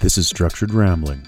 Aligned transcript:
This 0.00 0.16
is 0.16 0.28
Structured 0.28 0.72
Rambling, 0.72 1.26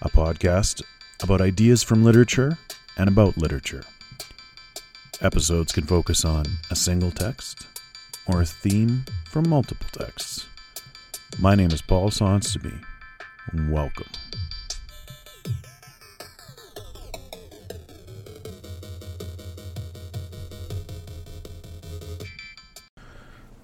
a 0.00 0.08
podcast 0.08 0.82
about 1.22 1.42
ideas 1.42 1.82
from 1.82 2.02
literature 2.02 2.56
and 2.96 3.08
about 3.08 3.36
literature. 3.36 3.84
Episodes 5.20 5.70
can 5.70 5.84
focus 5.84 6.24
on 6.24 6.46
a 6.70 6.74
single 6.74 7.10
text 7.10 7.66
or 8.26 8.40
a 8.40 8.46
theme 8.46 9.04
from 9.26 9.50
multiple 9.50 9.86
texts. 9.92 10.46
My 11.38 11.54
name 11.54 11.70
is 11.70 11.82
Paul 11.82 12.08
Sonseby. 12.08 12.82
Welcome. 13.68 14.08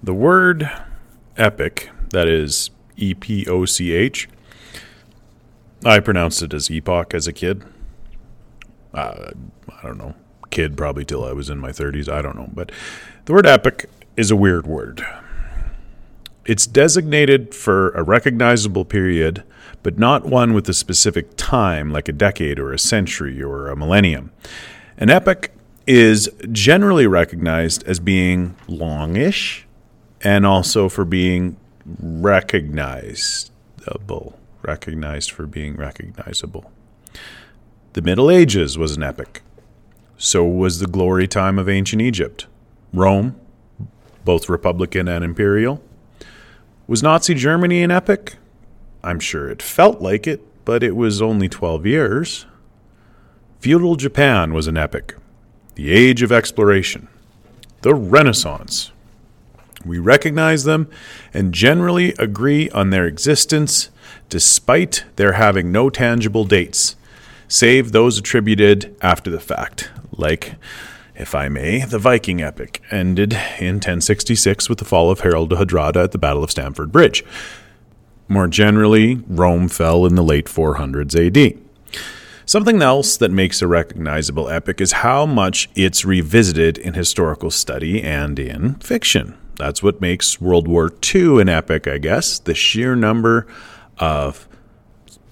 The 0.02 0.12
word 0.12 0.70
epoch, 1.38 1.88
that 2.10 2.28
is 2.28 2.68
E 2.96 3.14
P 3.14 3.46
O 3.46 3.64
C 3.64 3.92
H, 3.92 4.28
I 5.84 6.00
pronounced 6.00 6.42
it 6.42 6.54
as 6.54 6.70
epoch 6.70 7.14
as 7.14 7.26
a 7.26 7.32
kid. 7.32 7.64
Uh, 8.92 9.32
I 9.68 9.86
don't 9.86 9.98
know. 9.98 10.14
Kid 10.50 10.76
probably 10.76 11.04
till 11.04 11.24
I 11.24 11.32
was 11.32 11.50
in 11.50 11.58
my 11.58 11.70
30s. 11.70 12.08
I 12.08 12.22
don't 12.22 12.36
know. 12.36 12.48
But 12.52 12.70
the 13.24 13.32
word 13.32 13.46
epoch 13.46 13.86
is 14.16 14.30
a 14.30 14.36
weird 14.36 14.66
word. 14.66 15.04
It's 16.46 16.66
designated 16.66 17.54
for 17.54 17.90
a 17.90 18.02
recognizable 18.02 18.84
period, 18.84 19.42
but 19.82 19.98
not 19.98 20.26
one 20.26 20.52
with 20.52 20.68
a 20.68 20.74
specific 20.74 21.36
time, 21.36 21.90
like 21.90 22.08
a 22.08 22.12
decade 22.12 22.58
or 22.58 22.72
a 22.72 22.78
century 22.78 23.42
or 23.42 23.68
a 23.68 23.76
millennium. 23.76 24.30
An 24.98 25.10
epoch 25.10 25.50
is 25.86 26.30
generally 26.52 27.06
recognized 27.06 27.82
as 27.84 27.98
being 27.98 28.56
longish 28.68 29.66
and 30.22 30.46
also 30.46 30.88
for 30.88 31.04
being 31.04 31.56
recognizable. 31.86 33.50
Recognized 34.62 35.30
for 35.30 35.46
being 35.46 35.76
recognizable. 35.76 36.70
The 37.92 38.02
Middle 38.02 38.30
Ages 38.30 38.78
was 38.78 38.96
an 38.96 39.02
epoch. 39.02 39.42
So 40.16 40.44
was 40.44 40.78
the 40.78 40.86
glory 40.86 41.28
time 41.28 41.58
of 41.58 41.68
ancient 41.68 42.00
Egypt. 42.00 42.46
Rome, 42.92 43.36
both 44.24 44.48
republican 44.48 45.08
and 45.08 45.24
imperial. 45.24 45.82
Was 46.86 47.02
Nazi 47.02 47.34
Germany 47.34 47.82
an 47.82 47.90
epoch? 47.90 48.36
I'm 49.02 49.20
sure 49.20 49.50
it 49.50 49.60
felt 49.62 50.00
like 50.00 50.26
it, 50.26 50.40
but 50.64 50.82
it 50.82 50.96
was 50.96 51.20
only 51.20 51.48
12 51.48 51.84
years. 51.86 52.46
Feudal 53.60 53.96
Japan 53.96 54.54
was 54.54 54.66
an 54.66 54.76
epoch. 54.76 55.16
The 55.74 55.90
Age 55.90 56.22
of 56.22 56.32
Exploration. 56.32 57.08
The 57.82 57.94
Renaissance. 57.94 58.92
We 59.84 59.98
recognize 59.98 60.64
them 60.64 60.88
and 61.32 61.52
generally 61.52 62.14
agree 62.18 62.70
on 62.70 62.90
their 62.90 63.06
existence 63.06 63.90
despite 64.28 65.04
their 65.16 65.32
having 65.32 65.70
no 65.70 65.90
tangible 65.90 66.44
dates, 66.44 66.96
save 67.48 67.92
those 67.92 68.18
attributed 68.18 68.96
after 69.00 69.30
the 69.30 69.40
fact, 69.40 69.90
like, 70.10 70.54
if 71.14 71.34
I 71.34 71.48
may, 71.48 71.84
the 71.84 71.98
Viking 71.98 72.42
epoch 72.42 72.80
ended 72.90 73.34
in 73.60 73.76
1066 73.76 74.68
with 74.68 74.78
the 74.78 74.84
fall 74.84 75.10
of 75.10 75.20
Harald 75.20 75.50
Hardrada 75.50 76.04
at 76.04 76.12
the 76.12 76.18
Battle 76.18 76.42
of 76.42 76.50
Stamford 76.50 76.90
Bridge. 76.90 77.24
More 78.26 78.48
generally, 78.48 79.22
Rome 79.28 79.68
fell 79.68 80.06
in 80.06 80.16
the 80.16 80.24
late 80.24 80.46
400s 80.46 81.14
AD. 81.14 81.60
Something 82.46 82.82
else 82.82 83.16
that 83.16 83.30
makes 83.30 83.62
a 83.62 83.68
recognizable 83.68 84.48
epoch 84.48 84.80
is 84.80 84.92
how 84.92 85.24
much 85.24 85.70
it's 85.74 86.04
revisited 86.04 86.76
in 86.76 86.94
historical 86.94 87.50
study 87.50 88.02
and 88.02 88.38
in 88.38 88.74
fiction. 88.76 89.36
That's 89.56 89.82
what 89.82 90.00
makes 90.00 90.40
World 90.40 90.68
War 90.68 90.92
II 91.14 91.40
an 91.40 91.48
epoch, 91.48 91.86
I 91.86 91.98
guess. 91.98 92.38
The 92.38 92.54
sheer 92.54 92.94
number 92.96 93.46
of 93.98 94.48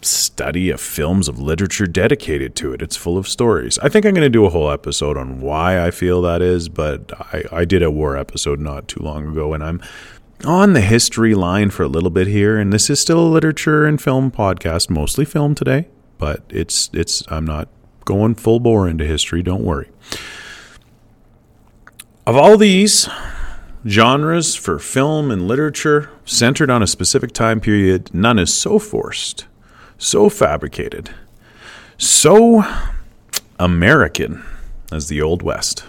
study 0.04 0.70
of 0.70 0.80
films 0.80 1.28
of 1.28 1.38
literature 1.38 1.86
dedicated 1.86 2.54
to 2.56 2.72
it. 2.72 2.82
It's 2.82 2.96
full 2.96 3.16
of 3.16 3.28
stories. 3.28 3.78
I 3.78 3.88
think 3.88 4.04
I'm 4.04 4.14
going 4.14 4.24
to 4.24 4.30
do 4.30 4.44
a 4.44 4.50
whole 4.50 4.70
episode 4.70 5.16
on 5.16 5.40
why 5.40 5.84
I 5.84 5.90
feel 5.90 6.22
that 6.22 6.42
is, 6.42 6.68
but 6.68 7.12
I, 7.32 7.44
I 7.52 7.64
did 7.64 7.82
a 7.82 7.90
war 7.90 8.16
episode 8.16 8.60
not 8.60 8.88
too 8.88 9.00
long 9.02 9.28
ago, 9.28 9.54
and 9.54 9.62
I'm 9.62 9.80
on 10.44 10.72
the 10.72 10.80
history 10.80 11.34
line 11.34 11.70
for 11.70 11.84
a 11.84 11.88
little 11.88 12.10
bit 12.10 12.26
here. 12.26 12.58
And 12.58 12.72
this 12.72 12.90
is 12.90 13.00
still 13.00 13.20
a 13.20 13.28
literature 13.28 13.84
and 13.86 14.00
film 14.00 14.30
podcast, 14.30 14.90
mostly 14.90 15.24
film 15.24 15.54
today, 15.54 15.88
but 16.18 16.42
it's 16.48 16.90
it's 16.92 17.22
I'm 17.28 17.44
not 17.44 17.68
going 18.04 18.34
full 18.34 18.60
bore 18.60 18.88
into 18.88 19.04
history. 19.04 19.42
Don't 19.42 19.62
worry. 19.62 19.88
Of 22.26 22.36
all 22.36 22.56
these, 22.56 23.08
genres 23.86 24.54
for 24.54 24.78
film 24.78 25.30
and 25.30 25.48
literature 25.48 26.10
centered 26.24 26.70
on 26.70 26.82
a 26.82 26.86
specific 26.86 27.32
time 27.32 27.60
period, 27.60 28.12
none 28.14 28.38
is 28.38 28.52
so 28.52 28.78
forced, 28.78 29.46
so 29.98 30.28
fabricated, 30.28 31.10
so 31.98 32.64
American 33.58 34.44
as 34.92 35.08
the 35.08 35.20
Old 35.20 35.42
West. 35.42 35.84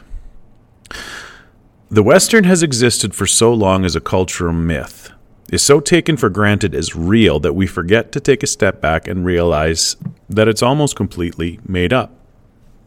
The 1.90 2.04
Western 2.04 2.46
has 2.46 2.64
existed 2.64 3.14
for 3.14 3.28
so 3.28 3.54
long 3.54 3.86
as 3.86 3.96
a 3.96 4.02
cultural 4.02 4.54
myth, 4.54 5.12
is 5.52 5.62
so 5.62 5.80
taken 5.80 6.18
for 6.18 6.30
granted 6.30 6.74
as 6.74 6.96
real 6.96 7.40
that 7.42 7.54
we 7.54 7.68
forget 7.68 8.12
to 8.14 8.20
take 8.20 8.42
a 8.42 8.48
step 8.48 8.82
back 8.82 9.08
and 9.08 9.26
realize 9.26 9.96
that 10.28 10.48
it's 10.48 10.64
almost 10.64 10.96
completely 10.96 11.60
made 11.68 11.94
up. 11.94 12.12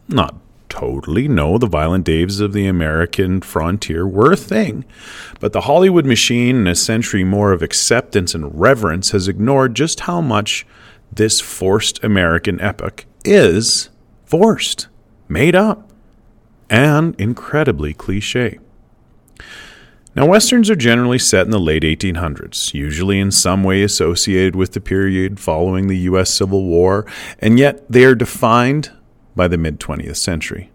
Not 0.09 0.35
totally. 0.69 1.27
No, 1.27 1.57
the 1.57 1.67
violent 1.67 2.05
Daves 2.05 2.41
of 2.41 2.53
the 2.53 2.67
American 2.67 3.41
frontier 3.41 4.07
were 4.07 4.31
a 4.31 4.37
thing. 4.37 4.85
But 5.39 5.53
the 5.53 5.61
Hollywood 5.61 6.05
machine 6.05 6.57
and 6.57 6.67
a 6.67 6.75
century 6.75 7.23
more 7.23 7.51
of 7.51 7.61
acceptance 7.61 8.33
and 8.33 8.59
reverence 8.59 9.11
has 9.11 9.27
ignored 9.27 9.75
just 9.75 10.01
how 10.01 10.21
much 10.21 10.65
this 11.11 11.39
forced 11.39 12.03
American 12.03 12.59
epoch 12.61 13.05
is 13.23 13.89
forced, 14.25 14.87
made 15.27 15.55
up, 15.55 15.91
and 16.69 17.19
incredibly 17.19 17.93
cliche. 17.93 18.59
Now, 20.15 20.25
Westerns 20.25 20.71
are 20.71 20.75
generally 20.75 21.19
set 21.19 21.45
in 21.45 21.51
the 21.51 21.59
late 21.59 21.83
1800s, 21.83 22.73
usually 22.73 23.19
in 23.19 23.29
some 23.29 23.63
way 23.63 23.83
associated 23.83 24.55
with 24.55 24.73
the 24.73 24.81
period 24.81 25.39
following 25.39 25.87
the 25.87 25.97
U.S. 25.99 26.33
Civil 26.33 26.63
War, 26.65 27.05
and 27.37 27.59
yet 27.59 27.85
they 27.87 28.03
are 28.03 28.15
defined 28.15 28.91
by 29.37 29.47
the 29.47 29.57
mid 29.57 29.79
20th 29.79 30.17
century, 30.17 30.69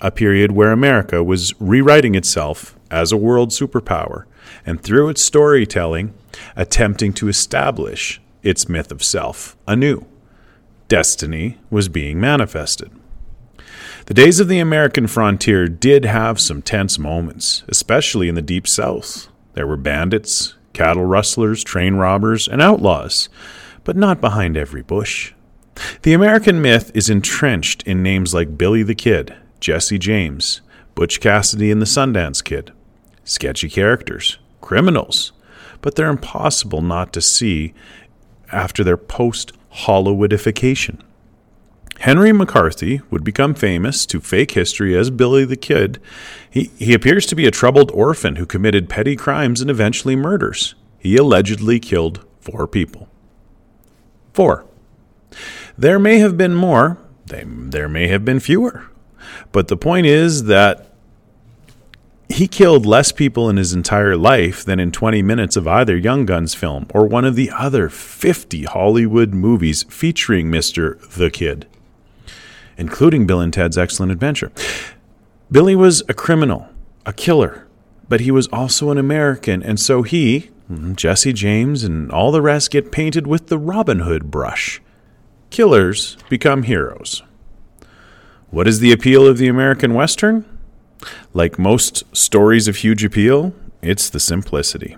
a 0.00 0.10
period 0.10 0.52
where 0.52 0.72
America 0.72 1.22
was 1.22 1.52
rewriting 1.60 2.14
itself 2.14 2.78
as 2.90 3.12
a 3.12 3.18
world 3.18 3.50
superpower 3.50 4.24
and 4.64 4.82
through 4.82 5.10
its 5.10 5.22
storytelling, 5.22 6.14
attempting 6.56 7.12
to 7.12 7.28
establish 7.28 8.20
its 8.42 8.68
myth 8.68 8.90
of 8.90 9.04
self 9.04 9.56
anew. 9.68 10.06
Destiny 10.88 11.58
was 11.70 11.88
being 11.88 12.18
manifested. 12.18 12.90
The 14.06 14.14
days 14.14 14.40
of 14.40 14.48
the 14.48 14.58
American 14.58 15.06
frontier 15.06 15.68
did 15.68 16.04
have 16.04 16.40
some 16.40 16.62
tense 16.62 16.98
moments, 16.98 17.62
especially 17.68 18.28
in 18.28 18.34
the 18.34 18.42
Deep 18.42 18.66
South. 18.66 19.28
There 19.52 19.66
were 19.66 19.76
bandits, 19.76 20.54
cattle 20.72 21.04
rustlers, 21.04 21.62
train 21.62 21.94
robbers, 21.94 22.48
and 22.48 22.60
outlaws, 22.62 23.28
but 23.84 23.96
not 23.96 24.20
behind 24.20 24.56
every 24.56 24.82
bush. 24.82 25.32
The 26.02 26.12
American 26.12 26.60
myth 26.60 26.90
is 26.94 27.10
entrenched 27.10 27.82
in 27.84 28.02
names 28.02 28.34
like 28.34 28.58
Billy 28.58 28.82
the 28.82 28.94
Kid, 28.94 29.34
Jesse 29.60 29.98
James, 29.98 30.60
Butch 30.94 31.20
Cassidy 31.20 31.70
and 31.70 31.80
the 31.80 31.86
Sundance 31.86 32.42
Kid. 32.42 32.72
Sketchy 33.24 33.68
characters, 33.68 34.38
criminals, 34.60 35.32
but 35.80 35.94
they're 35.94 36.10
impossible 36.10 36.82
not 36.82 37.12
to 37.12 37.20
see 37.20 37.74
after 38.52 38.82
their 38.82 38.96
post 38.96 39.52
Hollywoodification. 39.72 41.00
Henry 42.00 42.32
McCarthy 42.32 43.02
would 43.10 43.22
become 43.22 43.54
famous 43.54 44.06
to 44.06 44.20
fake 44.20 44.52
history 44.52 44.96
as 44.96 45.10
Billy 45.10 45.44
the 45.44 45.56
Kid. 45.56 46.00
He, 46.50 46.70
he 46.78 46.94
appears 46.94 47.26
to 47.26 47.34
be 47.34 47.46
a 47.46 47.50
troubled 47.50 47.90
orphan 47.90 48.36
who 48.36 48.46
committed 48.46 48.88
petty 48.88 49.16
crimes 49.16 49.60
and 49.60 49.70
eventually 49.70 50.16
murders. 50.16 50.74
He 50.98 51.16
allegedly 51.16 51.78
killed 51.78 52.24
four 52.40 52.66
people. 52.66 53.08
Four. 54.32 54.64
There 55.80 55.98
may 55.98 56.18
have 56.18 56.36
been 56.36 56.54
more, 56.54 56.98
they, 57.24 57.42
there 57.46 57.88
may 57.88 58.08
have 58.08 58.22
been 58.22 58.38
fewer. 58.38 58.90
But 59.50 59.68
the 59.68 59.78
point 59.78 60.04
is 60.04 60.44
that 60.44 60.92
he 62.28 62.46
killed 62.46 62.84
less 62.84 63.12
people 63.12 63.48
in 63.48 63.56
his 63.56 63.72
entire 63.72 64.14
life 64.14 64.62
than 64.62 64.78
in 64.78 64.92
20 64.92 65.22
minutes 65.22 65.56
of 65.56 65.66
either 65.66 65.96
Young 65.96 66.26
Guns 66.26 66.54
film 66.54 66.86
or 66.92 67.06
one 67.06 67.24
of 67.24 67.34
the 67.34 67.50
other 67.50 67.88
50 67.88 68.64
Hollywood 68.64 69.32
movies 69.32 69.84
featuring 69.84 70.50
Mr. 70.50 71.00
the 71.16 71.30
Kid, 71.30 71.66
including 72.76 73.26
Bill 73.26 73.40
and 73.40 73.50
Ted's 73.50 73.78
Excellent 73.78 74.12
Adventure. 74.12 74.52
Billy 75.50 75.74
was 75.74 76.02
a 76.10 76.14
criminal, 76.14 76.68
a 77.06 77.14
killer, 77.14 77.66
but 78.06 78.20
he 78.20 78.30
was 78.30 78.48
also 78.48 78.90
an 78.90 78.98
American, 78.98 79.62
and 79.62 79.80
so 79.80 80.02
he, 80.02 80.50
hmm, 80.68 80.92
Jesse 80.92 81.32
James, 81.32 81.84
and 81.84 82.12
all 82.12 82.30
the 82.30 82.42
rest 82.42 82.70
get 82.70 82.92
painted 82.92 83.26
with 83.26 83.46
the 83.46 83.58
Robin 83.58 84.00
Hood 84.00 84.30
brush. 84.30 84.82
Killers 85.50 86.16
become 86.28 86.62
heroes. 86.62 87.22
What 88.50 88.68
is 88.68 88.78
the 88.78 88.92
appeal 88.92 89.26
of 89.26 89.36
the 89.36 89.48
American 89.48 89.94
Western? 89.94 90.44
Like 91.32 91.58
most 91.58 92.04
stories 92.16 92.68
of 92.68 92.76
huge 92.76 93.04
appeal, 93.04 93.52
it's 93.82 94.08
the 94.08 94.20
simplicity. 94.20 94.96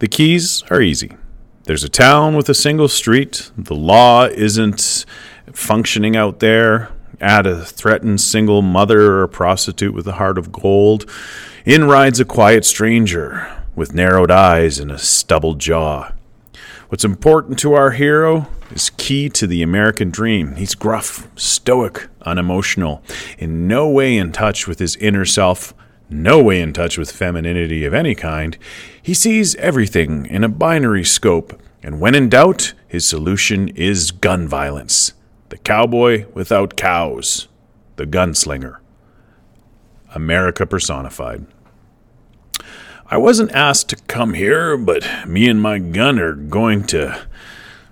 The 0.00 0.08
keys 0.08 0.64
are 0.68 0.80
easy. 0.80 1.16
There's 1.64 1.84
a 1.84 1.88
town 1.88 2.36
with 2.36 2.48
a 2.48 2.54
single 2.54 2.88
street. 2.88 3.50
The 3.56 3.74
law 3.74 4.26
isn't 4.26 5.04
functioning 5.52 6.16
out 6.16 6.40
there. 6.40 6.90
Add 7.20 7.46
a 7.46 7.64
threatened 7.64 8.20
single 8.20 8.62
mother 8.62 9.12
or 9.12 9.22
a 9.22 9.28
prostitute 9.28 9.94
with 9.94 10.08
a 10.08 10.12
heart 10.12 10.38
of 10.38 10.52
gold. 10.52 11.08
In 11.64 11.84
rides 11.84 12.18
a 12.18 12.24
quiet 12.24 12.64
stranger 12.64 13.64
with 13.76 13.94
narrowed 13.94 14.30
eyes 14.30 14.78
and 14.78 14.90
a 14.90 14.98
stubbled 14.98 15.60
jaw. 15.60 16.12
What's 16.88 17.04
important 17.04 17.58
to 17.60 17.74
our 17.74 17.92
hero 17.92 18.48
is 18.70 18.90
key 18.90 19.28
to 19.30 19.46
the 19.46 19.62
American 19.62 20.10
dream. 20.10 20.56
He's 20.56 20.74
gruff, 20.74 21.28
stoic, 21.36 22.08
unemotional, 22.22 23.02
in 23.38 23.68
no 23.68 23.88
way 23.88 24.16
in 24.16 24.32
touch 24.32 24.66
with 24.66 24.78
his 24.78 24.96
inner 24.96 25.24
self, 25.24 25.74
no 26.08 26.42
way 26.42 26.60
in 26.60 26.72
touch 26.72 26.98
with 26.98 27.10
femininity 27.10 27.84
of 27.84 27.94
any 27.94 28.14
kind. 28.14 28.56
He 29.00 29.14
sees 29.14 29.54
everything 29.56 30.26
in 30.26 30.44
a 30.44 30.48
binary 30.48 31.04
scope, 31.04 31.60
and 31.82 32.00
when 32.00 32.14
in 32.14 32.28
doubt, 32.28 32.74
his 32.86 33.04
solution 33.04 33.68
is 33.68 34.10
gun 34.10 34.48
violence. 34.48 35.12
The 35.48 35.58
cowboy 35.58 36.26
without 36.34 36.76
cows, 36.76 37.48
the 37.96 38.06
gunslinger. 38.06 38.78
America 40.14 40.66
personified. 40.66 41.46
I 43.08 43.18
wasn't 43.18 43.52
asked 43.52 43.88
to 43.90 43.96
come 44.08 44.34
here, 44.34 44.76
but 44.76 45.28
me 45.28 45.48
and 45.48 45.62
my 45.62 45.78
gun 45.78 46.18
are 46.18 46.34
going 46.34 46.84
to, 46.88 47.26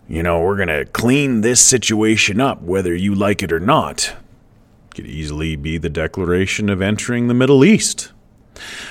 you 0.09 0.23
know, 0.23 0.41
we're 0.41 0.57
going 0.57 0.69
to 0.69 0.85
clean 0.87 1.41
this 1.41 1.61
situation 1.61 2.41
up, 2.41 2.63
whether 2.63 2.95
you 2.95 3.15
like 3.15 3.43
it 3.43 3.53
or 3.53 3.61
not. 3.61 4.15
Could 4.95 5.07
easily 5.07 5.57
be 5.57 5.79
the 5.79 5.91
declaration 5.91 6.69
of 6.69 6.83
entering 6.83 7.29
the 7.29 7.35
Middle 7.35 7.65
East. 7.65 8.13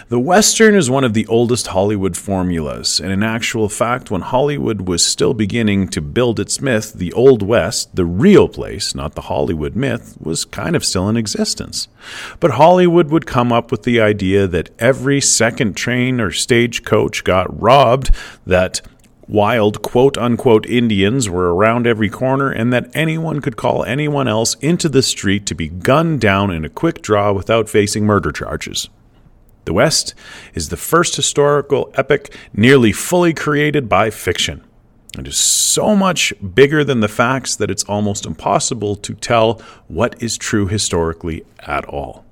The 0.10 0.20
Western 0.20 0.76
is 0.76 0.90
one 0.90 1.04
of 1.04 1.14
the 1.14 1.26
oldest 1.28 1.68
Hollywood 1.68 2.18
formulas, 2.18 3.00
and 3.00 3.12
in 3.12 3.24
actual 3.24 3.70
fact, 3.70 4.12
when 4.12 4.22
Hollywood 4.22 4.82
was 4.82 5.06
still 5.06 5.34
beginning 5.34 5.88
to 5.90 6.02
build 6.02 6.40
its 6.40 6.60
myth, 6.60 6.94
the 6.94 7.14
Old 7.14 7.42
West, 7.42 7.96
the 7.96 8.06
real 8.06 8.50
place, 8.50 8.94
not 8.94 9.16
the 9.16 9.22
Hollywood 9.22 9.76
myth, 9.76 10.18
was 10.20 10.44
kind 10.44 10.76
of 10.76 10.84
still 10.84 11.08
in 11.08 11.16
existence. 11.16 11.88
But 12.42 12.52
Hollywood 12.52 13.10
would 13.10 13.26
come 13.26 13.54
up 13.54 13.72
with 13.72 13.84
the 13.84 14.02
idea 14.02 14.48
that 14.48 14.70
every 14.80 15.22
second 15.22 15.76
train 15.76 16.20
or 16.20 16.32
stagecoach 16.32 17.24
got 17.24 17.62
robbed, 17.62 18.12
that 18.46 18.82
wild 19.28 19.82
quote 19.82 20.18
unquote 20.18 20.66
Indians 20.66 21.30
were 21.30 21.54
around 21.54 21.88
every 21.88 22.10
corner, 22.10 22.52
and 22.52 22.72
that 22.74 22.90
anyone 22.94 23.42
could 23.42 23.58
call 23.58 23.84
anyone 23.84 24.28
else 24.28 24.56
into 24.56 24.90
the 24.90 25.02
street 25.02 25.46
to 25.46 25.56
be 25.56 25.70
gunned 25.70 26.22
down 26.22 26.52
in 26.52 26.66
a 26.66 26.70
quick 26.70 27.02
draw 27.02 27.32
without 27.32 27.70
facing 27.70 28.06
murder 28.06 28.32
charges. 28.32 28.90
The 29.66 29.74
West 29.74 30.14
is 30.54 30.70
the 30.70 30.78
first 30.78 31.16
historical 31.16 31.92
epoch 31.96 32.30
nearly 32.54 32.92
fully 32.92 33.34
created 33.34 33.88
by 33.88 34.10
fiction. 34.10 34.64
It 35.18 35.28
is 35.28 35.38
so 35.38 35.96
much 35.96 36.34
bigger 36.56 36.84
than 36.84 37.00
the 37.00 37.08
facts 37.08 37.56
that 37.56 37.70
it's 37.70 37.84
almost 37.84 38.26
impossible 38.26 38.96
to 38.98 39.14
tell 39.14 39.62
what 39.88 40.22
is 40.22 40.38
true 40.38 40.68
historically 40.68 41.46
at 41.60 41.86
all. 41.86 42.26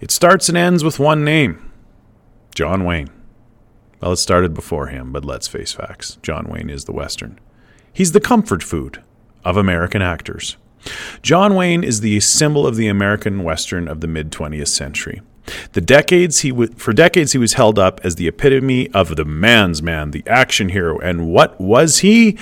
It 0.00 0.10
starts 0.10 0.48
and 0.48 0.58
ends 0.58 0.84
with 0.84 0.98
one 0.98 1.24
name 1.24 1.72
John 2.54 2.84
Wayne. 2.84 3.10
Well, 4.00 4.12
it 4.12 4.16
started 4.16 4.54
before 4.54 4.88
him, 4.88 5.12
but 5.12 5.24
let's 5.24 5.48
face 5.48 5.72
facts 5.72 6.18
John 6.22 6.48
Wayne 6.48 6.70
is 6.70 6.84
the 6.84 6.92
Western. 6.92 7.38
He's 7.92 8.12
the 8.12 8.20
comfort 8.20 8.62
food 8.62 9.02
of 9.44 9.56
American 9.56 10.02
actors. 10.02 10.56
John 11.22 11.54
Wayne 11.54 11.84
is 11.84 12.00
the 12.00 12.20
symbol 12.20 12.66
of 12.66 12.76
the 12.76 12.88
American 12.88 13.42
Western 13.42 13.88
of 13.88 14.00
the 14.00 14.06
mid 14.06 14.30
20th 14.30 14.68
century. 14.68 15.22
The 15.72 15.80
decades 15.80 16.40
he 16.40 16.50
w- 16.50 16.72
for 16.76 16.92
decades 16.92 17.32
he 17.32 17.38
was 17.38 17.54
held 17.54 17.78
up 17.78 18.00
as 18.02 18.16
the 18.16 18.28
epitome 18.28 18.90
of 18.90 19.16
the 19.16 19.24
man's 19.24 19.82
man, 19.82 20.10
the 20.10 20.24
action 20.26 20.70
hero, 20.70 20.98
and 20.98 21.28
what 21.28 21.60
was 21.60 21.98
he? 21.98 22.38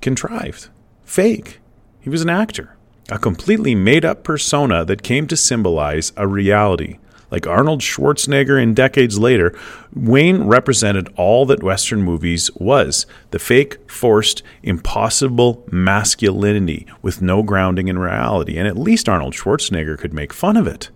Contrived, 0.00 0.68
fake. 1.04 1.60
He 2.00 2.10
was 2.10 2.20
an 2.20 2.28
actor, 2.28 2.76
a 3.10 3.18
completely 3.18 3.74
made 3.74 4.04
up 4.04 4.24
persona 4.24 4.84
that 4.84 5.02
came 5.02 5.26
to 5.28 5.36
symbolize 5.36 6.12
a 6.16 6.26
reality. 6.26 6.98
Like 7.34 7.48
Arnold 7.48 7.80
Schwarzenegger 7.80 8.62
and 8.62 8.76
decades 8.76 9.18
later, 9.18 9.58
Wayne 9.92 10.44
represented 10.44 11.12
all 11.16 11.44
that 11.46 11.64
Western 11.64 12.00
movies 12.00 12.48
was 12.54 13.06
the 13.32 13.40
fake, 13.40 13.90
forced, 13.90 14.44
impossible 14.62 15.66
masculinity 15.72 16.86
with 17.02 17.20
no 17.20 17.42
grounding 17.42 17.88
in 17.88 17.98
reality. 17.98 18.56
And 18.56 18.68
at 18.68 18.78
least 18.78 19.08
Arnold 19.08 19.34
Schwarzenegger 19.34 19.98
could 19.98 20.14
make 20.14 20.32
fun 20.32 20.56
of 20.56 20.68
it. 20.68 20.90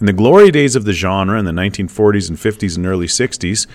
In 0.00 0.04
the 0.04 0.12
glory 0.12 0.50
days 0.50 0.76
of 0.76 0.84
the 0.84 0.92
genre 0.92 1.38
in 1.38 1.46
the 1.46 1.50
1940s 1.50 2.28
and 2.28 2.36
50s 2.36 2.76
and 2.76 2.84
early 2.84 3.06
60s, 3.06 3.66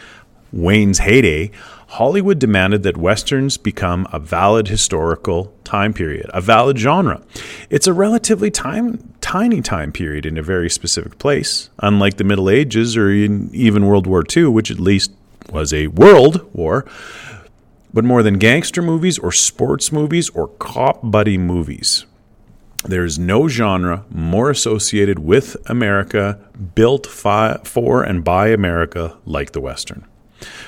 Wayne's 0.51 0.99
heyday, 0.99 1.49
Hollywood 1.87 2.37
demanded 2.37 2.83
that 2.83 2.97
Westerns 2.97 3.57
become 3.57 4.07
a 4.11 4.19
valid 4.19 4.67
historical 4.67 5.53
time 5.63 5.93
period, 5.93 6.29
a 6.35 6.41
valid 6.41 6.77
genre. 6.77 7.23
It's 7.71 7.87
a 7.87 7.93
relatively 7.93 8.51
time, 8.51 9.15
tiny 9.29 9.61
time 9.61 9.91
period 9.91 10.25
in 10.25 10.39
a 10.39 10.41
very 10.41 10.71
specific 10.71 11.19
place, 11.19 11.69
unlike 11.83 12.17
the 12.17 12.23
Middle 12.23 12.49
Ages 12.49 12.97
or 12.97 13.11
even 13.11 13.85
World 13.85 14.07
War 14.07 14.23
II, 14.35 14.45
which 14.45 14.71
at 14.71 14.79
least 14.79 15.11
was 15.51 15.71
a 15.71 15.85
world 15.85 16.49
war. 16.51 16.83
But 17.93 18.03
more 18.03 18.23
than 18.23 18.39
gangster 18.39 18.81
movies 18.81 19.19
or 19.19 19.31
sports 19.31 19.91
movies 19.91 20.31
or 20.31 20.47
cop 20.57 20.99
buddy 21.03 21.37
movies, 21.37 22.07
there 22.85 23.05
is 23.05 23.19
no 23.19 23.47
genre 23.47 24.03
more 24.09 24.49
associated 24.49 25.19
with 25.19 25.55
America, 25.67 26.39
built 26.73 27.05
fi- 27.05 27.59
for 27.63 28.01
and 28.01 28.23
by 28.23 28.47
America, 28.47 29.15
like 29.25 29.51
the 29.51 29.61
Western. 29.61 30.07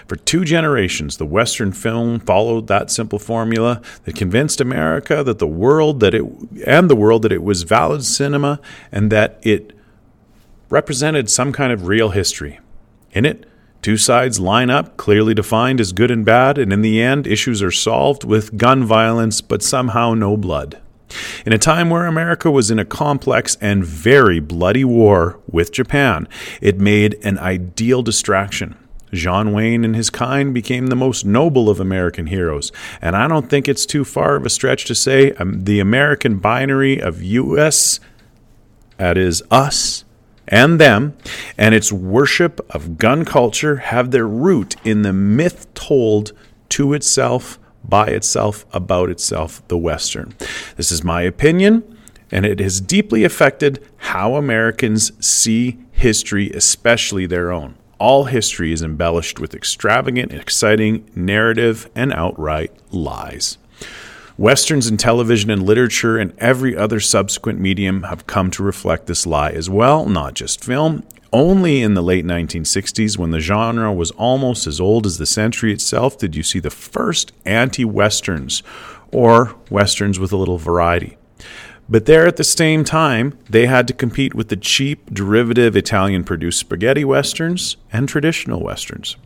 For 0.07 0.15
two 0.15 0.43
generations, 0.43 1.17
the 1.17 1.25
Western 1.25 1.71
film 1.71 2.19
followed 2.19 2.67
that 2.67 2.91
simple 2.91 3.19
formula 3.19 3.81
that 4.03 4.15
convinced 4.15 4.59
America 4.59 5.23
that 5.23 5.39
the 5.39 5.47
world 5.47 5.99
that 6.01 6.13
it 6.13 6.23
and 6.65 6.89
the 6.89 6.95
world 6.95 7.21
that 7.23 7.31
it 7.31 7.43
was 7.43 7.63
valid 7.63 8.03
cinema 8.03 8.59
and 8.91 9.11
that 9.11 9.39
it 9.41 9.73
represented 10.69 11.29
some 11.29 11.51
kind 11.51 11.71
of 11.71 11.87
real 11.87 12.09
history. 12.09 12.59
In 13.11 13.25
it, 13.25 13.45
two 13.81 13.97
sides 13.97 14.39
line 14.39 14.69
up, 14.69 14.97
clearly 14.97 15.33
defined 15.33 15.81
as 15.81 15.91
good 15.91 16.11
and 16.11 16.25
bad, 16.25 16.57
and 16.57 16.71
in 16.71 16.81
the 16.81 17.01
end, 17.01 17.27
issues 17.27 17.61
are 17.61 17.71
solved 17.71 18.23
with 18.23 18.57
gun 18.57 18.85
violence, 18.85 19.41
but 19.41 19.61
somehow 19.61 20.13
no 20.13 20.37
blood. 20.37 20.79
In 21.45 21.51
a 21.51 21.57
time 21.57 21.89
where 21.89 22.05
America 22.05 22.49
was 22.49 22.71
in 22.71 22.79
a 22.79 22.85
complex 22.85 23.57
and 23.59 23.83
very 23.83 24.39
bloody 24.39 24.85
war 24.85 25.39
with 25.49 25.73
Japan, 25.73 26.27
it 26.61 26.79
made 26.79 27.17
an 27.23 27.37
ideal 27.37 28.01
distraction. 28.01 28.77
John 29.13 29.51
Wayne 29.53 29.83
and 29.83 29.95
his 29.95 30.09
kind 30.09 30.53
became 30.53 30.87
the 30.87 30.95
most 30.95 31.25
noble 31.25 31.69
of 31.69 31.79
American 31.79 32.27
heroes, 32.27 32.71
and 33.01 33.15
I 33.15 33.27
don't 33.27 33.49
think 33.49 33.67
it's 33.67 33.85
too 33.85 34.05
far 34.05 34.35
of 34.35 34.45
a 34.45 34.49
stretch 34.49 34.85
to 34.85 34.95
say 34.95 35.31
um, 35.33 35.65
the 35.65 35.79
American 35.79 36.39
binary 36.39 37.01
of 37.01 37.21
U.S., 37.21 37.99
that 38.97 39.17
is, 39.17 39.41
us, 39.49 40.05
and 40.47 40.79
them, 40.79 41.17
and 41.57 41.73
its 41.73 41.91
worship 41.91 42.59
of 42.69 42.97
gun 42.97 43.25
culture 43.25 43.77
have 43.77 44.11
their 44.11 44.27
root 44.27 44.75
in 44.83 45.01
the 45.01 45.13
myth 45.13 45.73
told 45.73 46.33
to 46.69 46.93
itself 46.93 47.57
by 47.83 48.07
itself, 48.07 48.65
about 48.73 49.09
itself, 49.09 49.67
the 49.67 49.77
Western. 49.77 50.35
This 50.77 50.91
is 50.91 51.03
my 51.03 51.23
opinion, 51.23 51.97
and 52.29 52.45
it 52.45 52.59
has 52.59 52.79
deeply 52.79 53.23
affected 53.23 53.85
how 53.97 54.35
Americans 54.35 55.11
see 55.25 55.79
history, 55.91 56.51
especially 56.51 57.25
their 57.25 57.51
own. 57.51 57.75
All 58.01 58.23
history 58.23 58.73
is 58.73 58.81
embellished 58.81 59.39
with 59.39 59.53
extravagant, 59.53 60.33
exciting 60.33 61.07
narrative 61.13 61.87
and 61.93 62.11
outright 62.11 62.71
lies. 62.89 63.59
Westerns 64.39 64.87
in 64.87 64.97
television 64.97 65.51
and 65.51 65.61
literature 65.61 66.17
and 66.17 66.33
every 66.39 66.75
other 66.75 66.99
subsequent 66.99 67.59
medium 67.59 68.01
have 68.01 68.25
come 68.25 68.49
to 68.51 68.63
reflect 68.63 69.05
this 69.05 69.27
lie 69.27 69.51
as 69.51 69.69
well, 69.69 70.07
not 70.07 70.33
just 70.33 70.65
film. 70.65 71.03
Only 71.31 71.83
in 71.83 71.93
the 71.93 72.01
late 72.01 72.25
1960s, 72.25 73.19
when 73.19 73.29
the 73.29 73.39
genre 73.39 73.93
was 73.93 74.09
almost 74.09 74.65
as 74.65 74.81
old 74.81 75.05
as 75.05 75.19
the 75.19 75.27
century 75.27 75.71
itself, 75.71 76.17
did 76.17 76.35
you 76.35 76.41
see 76.41 76.57
the 76.57 76.71
first 76.71 77.33
anti 77.45 77.85
Westerns, 77.85 78.63
or 79.11 79.55
Westerns 79.69 80.17
with 80.17 80.31
a 80.31 80.37
little 80.37 80.57
variety. 80.57 81.17
But 81.91 82.05
there 82.05 82.25
at 82.25 82.37
the 82.37 82.45
same 82.45 82.85
time, 82.85 83.37
they 83.49 83.65
had 83.65 83.85
to 83.89 83.93
compete 83.93 84.33
with 84.33 84.47
the 84.47 84.55
cheap, 84.55 85.13
derivative 85.13 85.75
Italian 85.75 86.23
produced 86.23 86.59
spaghetti 86.59 87.03
Westerns 87.03 87.75
and 87.91 88.07
traditional 88.07 88.63
Westerns. 88.63 89.17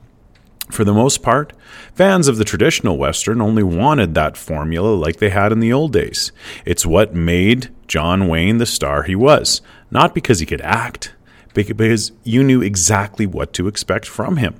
For 0.71 0.83
the 0.83 0.93
most 0.93 1.21
part, 1.21 1.53
fans 1.93 2.27
of 2.27 2.37
the 2.37 2.43
traditional 2.43 2.97
Western 2.97 3.39
only 3.39 3.61
wanted 3.61 4.15
that 4.15 4.35
formula 4.35 4.95
like 4.95 5.17
they 5.17 5.29
had 5.29 5.51
in 5.51 5.59
the 5.59 5.71
old 5.71 5.93
days. 5.93 6.31
It's 6.65 6.87
what 6.87 7.13
made 7.13 7.69
John 7.87 8.27
Wayne 8.27 8.57
the 8.57 8.65
star 8.65 9.03
he 9.03 9.15
was, 9.15 9.61
not 9.91 10.15
because 10.15 10.39
he 10.39 10.47
could 10.47 10.61
act, 10.61 11.13
because 11.53 12.13
you 12.23 12.43
knew 12.43 12.63
exactly 12.63 13.27
what 13.27 13.53
to 13.53 13.67
expect 13.67 14.07
from 14.07 14.37
him. 14.37 14.59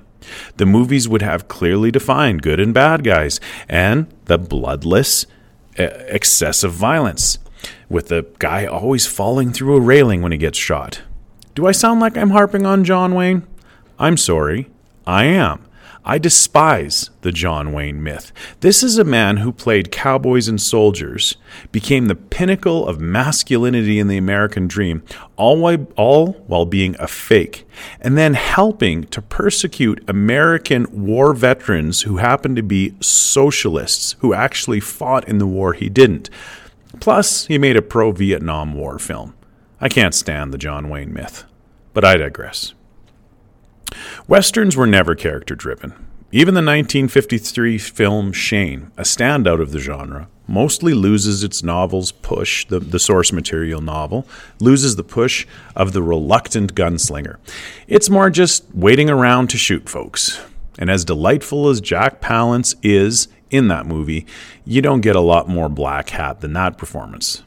The 0.58 0.66
movies 0.66 1.08
would 1.08 1.22
have 1.22 1.48
clearly 1.48 1.90
defined 1.90 2.42
good 2.42 2.60
and 2.60 2.72
bad 2.72 3.02
guys 3.02 3.40
and 3.68 4.06
the 4.26 4.38
bloodless, 4.38 5.26
excessive 5.76 6.72
violence, 6.72 7.38
with 7.88 8.08
the 8.08 8.26
guy 8.38 8.66
always 8.66 9.06
falling 9.06 9.52
through 9.52 9.76
a 9.76 9.80
railing 9.80 10.22
when 10.22 10.32
he 10.32 10.38
gets 10.38 10.58
shot. 10.58 11.02
Do 11.54 11.66
I 11.66 11.72
sound 11.72 12.00
like 12.00 12.16
I'm 12.16 12.30
harping 12.30 12.66
on 12.66 12.84
John 12.84 13.14
Wayne? 13.14 13.46
I'm 13.98 14.16
sorry. 14.16 14.68
I 15.06 15.24
am. 15.24 15.66
I 16.08 16.18
despise 16.18 17.10
the 17.22 17.32
John 17.32 17.72
Wayne 17.72 18.00
myth. 18.00 18.30
This 18.60 18.84
is 18.84 18.96
a 18.96 19.02
man 19.02 19.38
who 19.38 19.50
played 19.50 19.90
cowboys 19.90 20.46
and 20.46 20.60
soldiers, 20.60 21.36
became 21.72 22.06
the 22.06 22.14
pinnacle 22.14 22.86
of 22.86 23.00
masculinity 23.00 23.98
in 23.98 24.06
the 24.06 24.16
American 24.16 24.68
dream, 24.68 25.02
all 25.36 25.58
while, 25.58 25.84
all 25.96 26.34
while 26.46 26.64
being 26.64 26.94
a 27.00 27.08
fake, 27.08 27.66
and 28.00 28.16
then 28.16 28.34
helping 28.34 29.02
to 29.08 29.20
persecute 29.20 30.04
American 30.06 30.86
war 30.92 31.32
veterans 31.32 32.02
who 32.02 32.18
happened 32.18 32.54
to 32.54 32.62
be 32.62 32.94
socialists 33.00 34.14
who 34.20 34.32
actually 34.32 34.78
fought 34.78 35.28
in 35.28 35.38
the 35.38 35.46
war 35.46 35.72
he 35.72 35.88
didn't. 35.88 36.30
Plus, 37.00 37.46
he 37.46 37.58
made 37.58 37.76
a 37.76 37.82
pro 37.82 38.12
Vietnam 38.12 38.74
War 38.74 38.98
film. 38.98 39.34
I 39.80 39.88
can't 39.88 40.14
stand 40.14 40.52
the 40.52 40.58
John 40.58 40.88
Wayne 40.88 41.12
myth. 41.12 41.44
But 41.92 42.04
I 42.04 42.16
digress. 42.16 42.74
Westerns 44.28 44.76
were 44.76 44.86
never 44.86 45.14
character 45.14 45.54
driven. 45.54 45.92
Even 46.32 46.54
the 46.54 46.58
1953 46.58 47.78
film 47.78 48.32
Shane, 48.32 48.90
a 48.96 49.02
standout 49.02 49.60
of 49.60 49.72
the 49.72 49.78
genre, 49.78 50.28
mostly 50.48 50.92
loses 50.92 51.42
its 51.44 51.62
novel's 51.62 52.12
push, 52.12 52.66
the, 52.66 52.80
the 52.80 52.98
source 52.98 53.32
material 53.32 53.80
novel, 53.80 54.26
loses 54.60 54.96
the 54.96 55.04
push 55.04 55.46
of 55.74 55.92
the 55.92 56.02
reluctant 56.02 56.74
gunslinger. 56.74 57.36
It's 57.86 58.10
more 58.10 58.28
just 58.28 58.64
waiting 58.74 59.08
around 59.08 59.48
to 59.50 59.56
shoot 59.56 59.88
folks. 59.88 60.40
And 60.78 60.90
as 60.90 61.04
delightful 61.04 61.68
as 61.68 61.80
Jack 61.80 62.20
Palance 62.20 62.74
is 62.82 63.28
in 63.50 63.68
that 63.68 63.86
movie, 63.86 64.26
you 64.64 64.82
don't 64.82 65.00
get 65.00 65.16
a 65.16 65.20
lot 65.20 65.48
more 65.48 65.68
black 65.68 66.10
hat 66.10 66.40
than 66.40 66.52
that 66.54 66.78
performance. 66.78 67.42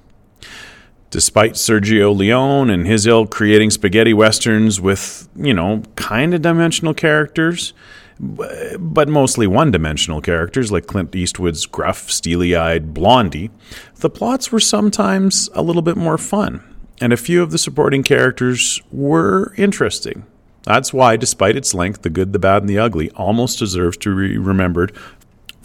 Despite 1.10 1.54
Sergio 1.54 2.16
Leone 2.16 2.70
and 2.70 2.86
his 2.86 3.08
ilk 3.08 3.32
creating 3.32 3.72
spaghetti 3.72 4.14
westerns 4.14 4.80
with, 4.80 5.28
you 5.36 5.54
know, 5.54 5.82
kind 5.96 6.34
of 6.34 6.42
dimensional 6.42 6.94
characters, 6.94 7.74
but 8.20 9.08
mostly 9.08 9.48
one 9.48 9.72
dimensional 9.72 10.22
characters 10.22 10.72
like 10.72 10.88
Clint 10.88 11.16
Eastwood's 11.16 11.66
gruff, 11.66 12.12
steely 12.12 12.56
eyed 12.56 12.94
Blondie, 12.94 13.50
the 13.96 14.10
plots 14.10 14.52
were 14.52 14.60
sometimes 14.60 15.50
a 15.54 15.64
little 15.64 15.82
bit 15.82 15.98
more 15.98 16.18
fun, 16.18 16.62
and 17.02 17.14
a 17.14 17.18
few 17.18 17.42
of 17.42 17.52
the 17.52 17.58
supporting 17.58 18.04
characters 18.04 18.82
were 18.92 19.54
interesting. 19.56 20.26
That's 20.64 20.94
why, 20.94 21.16
despite 21.16 21.56
its 21.56 21.74
length, 21.74 22.02
The 22.02 22.10
Good, 22.10 22.34
the 22.34 22.40
Bad, 22.40 22.64
and 22.64 22.70
the 22.70 22.78
Ugly 22.78 23.10
almost 23.12 23.58
deserves 23.58 23.98
to 23.98 24.16
be 24.16 24.38
remembered 24.38 24.96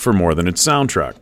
for 0.05 0.13
more 0.13 0.35
than 0.35 0.47
its 0.47 0.65
soundtrack. 0.65 1.17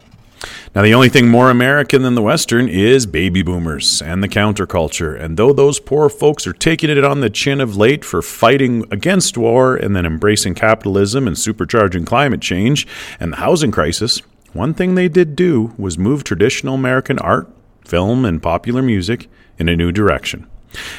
Now, 0.74 0.82
the 0.82 0.94
only 0.94 1.08
thing 1.08 1.28
more 1.28 1.50
American 1.50 2.02
than 2.02 2.14
the 2.14 2.22
Western 2.22 2.68
is 2.68 3.06
baby 3.06 3.42
boomers 3.42 4.02
and 4.02 4.22
the 4.22 4.28
counterculture. 4.28 5.18
And 5.18 5.36
though 5.36 5.52
those 5.52 5.78
poor 5.78 6.08
folks 6.08 6.46
are 6.46 6.52
taking 6.52 6.90
it 6.90 7.04
on 7.04 7.20
the 7.20 7.30
chin 7.30 7.60
of 7.60 7.76
late 7.76 8.04
for 8.04 8.22
fighting 8.22 8.84
against 8.90 9.38
war 9.38 9.76
and 9.76 9.94
then 9.94 10.06
embracing 10.06 10.54
capitalism 10.54 11.26
and 11.26 11.36
supercharging 11.36 12.06
climate 12.06 12.40
change 12.40 12.86
and 13.20 13.32
the 13.32 13.36
housing 13.36 13.70
crisis, 13.70 14.18
one 14.52 14.74
thing 14.74 14.94
they 14.94 15.08
did 15.08 15.36
do 15.36 15.74
was 15.78 15.96
move 15.96 16.24
traditional 16.24 16.74
American 16.74 17.18
art, 17.18 17.48
film, 17.84 18.24
and 18.24 18.42
popular 18.42 18.82
music 18.82 19.28
in 19.58 19.68
a 19.68 19.76
new 19.76 19.92
direction. 19.92 20.46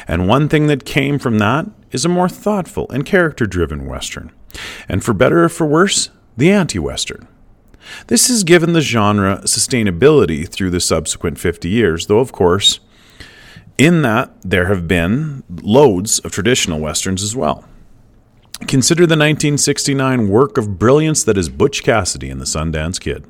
And 0.08 0.28
one 0.28 0.50
thing 0.50 0.68
that 0.68 0.86
came 0.86 1.20
from 1.20 1.40
that 1.40 1.66
is 1.92 2.06
a 2.06 2.10
more 2.10 2.30
thoughtful 2.30 2.90
and 2.92 3.06
character 3.06 3.46
driven 3.46 3.88
Western. 3.88 4.32
And 4.88 5.04
for 5.04 5.14
better 5.14 5.44
or 5.44 5.50
for 5.50 5.66
worse, 5.66 6.10
the 6.38 6.52
anti 6.52 6.80
Western. 6.80 7.28
This 8.08 8.28
has 8.28 8.44
given 8.44 8.74
the 8.74 8.82
genre 8.82 9.42
sustainability 9.44 10.48
through 10.48 10.70
the 10.70 10.80
subsequent 10.80 11.40
50 11.40 11.70
years, 11.70 12.08
though, 12.08 12.20
of 12.20 12.32
course, 12.32 12.80
in 13.78 14.02
that 14.04 14.32
there 14.42 14.68
have 14.68 14.88
been 14.88 15.44
loads 15.50 16.20
of 16.20 16.32
traditional 16.32 16.80
westerns 16.80 17.24
as 17.24 17.36
well. 17.36 17.66
Consider 18.68 19.02
the 19.02 19.16
1969 19.16 20.30
work 20.30 20.58
of 20.58 20.80
brilliance 20.80 21.24
that 21.24 21.38
is 21.38 21.50
Butch 21.50 21.84
Cassidy 21.84 22.30
and 22.30 22.40
the 22.40 22.46
Sundance 22.46 23.00
Kid. 23.00 23.26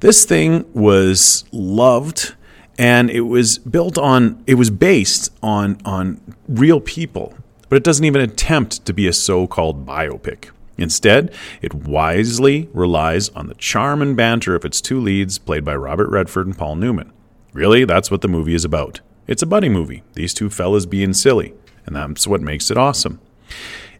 This 0.00 0.24
thing 0.24 0.64
was 0.72 1.44
loved 1.52 2.34
and 2.78 3.10
it 3.10 3.22
was 3.22 3.58
built 3.58 3.96
on 3.98 4.42
it 4.46 4.54
was 4.54 4.70
based 4.70 5.32
on 5.42 5.78
on 5.84 6.20
real 6.48 6.80
people, 6.80 7.34
but 7.68 7.76
it 7.76 7.84
doesn't 7.84 8.04
even 8.04 8.20
attempt 8.20 8.84
to 8.86 8.92
be 8.92 9.06
a 9.06 9.12
so-called 9.12 9.86
biopic. 9.86 10.50
Instead, 10.78 11.32
it 11.62 11.74
wisely 11.74 12.68
relies 12.72 13.28
on 13.30 13.46
the 13.46 13.54
charm 13.54 14.02
and 14.02 14.16
banter 14.16 14.54
of 14.54 14.64
its 14.64 14.80
two 14.80 15.00
leads, 15.00 15.38
played 15.38 15.64
by 15.64 15.74
Robert 15.74 16.10
Redford 16.10 16.46
and 16.46 16.56
Paul 16.56 16.76
Newman. 16.76 17.12
Really, 17.52 17.84
that's 17.84 18.10
what 18.10 18.20
the 18.20 18.28
movie 18.28 18.54
is 18.54 18.64
about. 18.64 19.00
It's 19.26 19.42
a 19.42 19.46
buddy 19.46 19.68
movie, 19.68 20.02
these 20.12 20.34
two 20.34 20.50
fellas 20.50 20.86
being 20.86 21.14
silly, 21.14 21.54
and 21.86 21.96
that's 21.96 22.26
what 22.26 22.42
makes 22.42 22.70
it 22.70 22.76
awesome. 22.76 23.20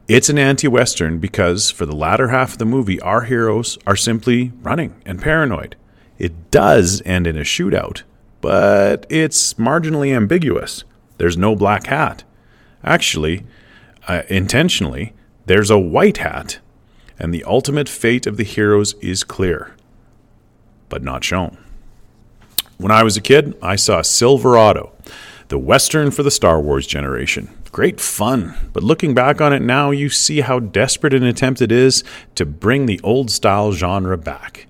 It's 0.08 0.28
an 0.28 0.38
anti 0.38 0.68
Western 0.68 1.18
because 1.18 1.70
for 1.70 1.84
the 1.84 1.96
latter 1.96 2.28
half 2.28 2.52
of 2.52 2.58
the 2.58 2.64
movie, 2.64 3.00
our 3.00 3.22
heroes 3.22 3.76
are 3.86 3.96
simply 3.96 4.52
running 4.62 4.94
and 5.04 5.20
paranoid. 5.20 5.74
It 6.18 6.50
does 6.50 7.02
end 7.04 7.26
in 7.26 7.36
a 7.36 7.40
shootout, 7.40 8.02
but 8.40 9.04
it's 9.10 9.54
marginally 9.54 10.14
ambiguous. 10.14 10.84
There's 11.18 11.36
no 11.36 11.56
black 11.56 11.86
hat. 11.86 12.22
Actually, 12.84 13.44
uh, 14.06 14.22
intentionally, 14.28 15.12
there's 15.46 15.70
a 15.70 15.78
white 15.78 16.18
hat 16.18 16.58
and 17.18 17.32
the 17.32 17.44
ultimate 17.44 17.88
fate 17.88 18.26
of 18.26 18.36
the 18.36 18.44
heroes 18.44 18.94
is 19.00 19.24
clear, 19.24 19.74
but 20.88 21.02
not 21.02 21.24
shown. 21.24 21.58
When 22.78 22.92
I 22.92 23.02
was 23.02 23.16
a 23.16 23.22
kid, 23.22 23.56
I 23.62 23.76
saw 23.76 24.02
Silverado, 24.02 24.92
the 25.48 25.58
Western 25.58 26.10
for 26.10 26.22
the 26.22 26.30
Star 26.30 26.60
Wars 26.60 26.86
generation. 26.86 27.48
Great 27.72 28.00
fun, 28.00 28.54
but 28.72 28.82
looking 28.82 29.14
back 29.14 29.40
on 29.40 29.52
it 29.52 29.62
now, 29.62 29.90
you 29.90 30.08
see 30.08 30.40
how 30.40 30.58
desperate 30.58 31.14
an 31.14 31.22
attempt 31.22 31.62
it 31.62 31.72
is 31.72 32.04
to 32.34 32.44
bring 32.44 32.86
the 32.86 33.00
old 33.02 33.30
style 33.30 33.72
genre 33.72 34.16
back. 34.16 34.66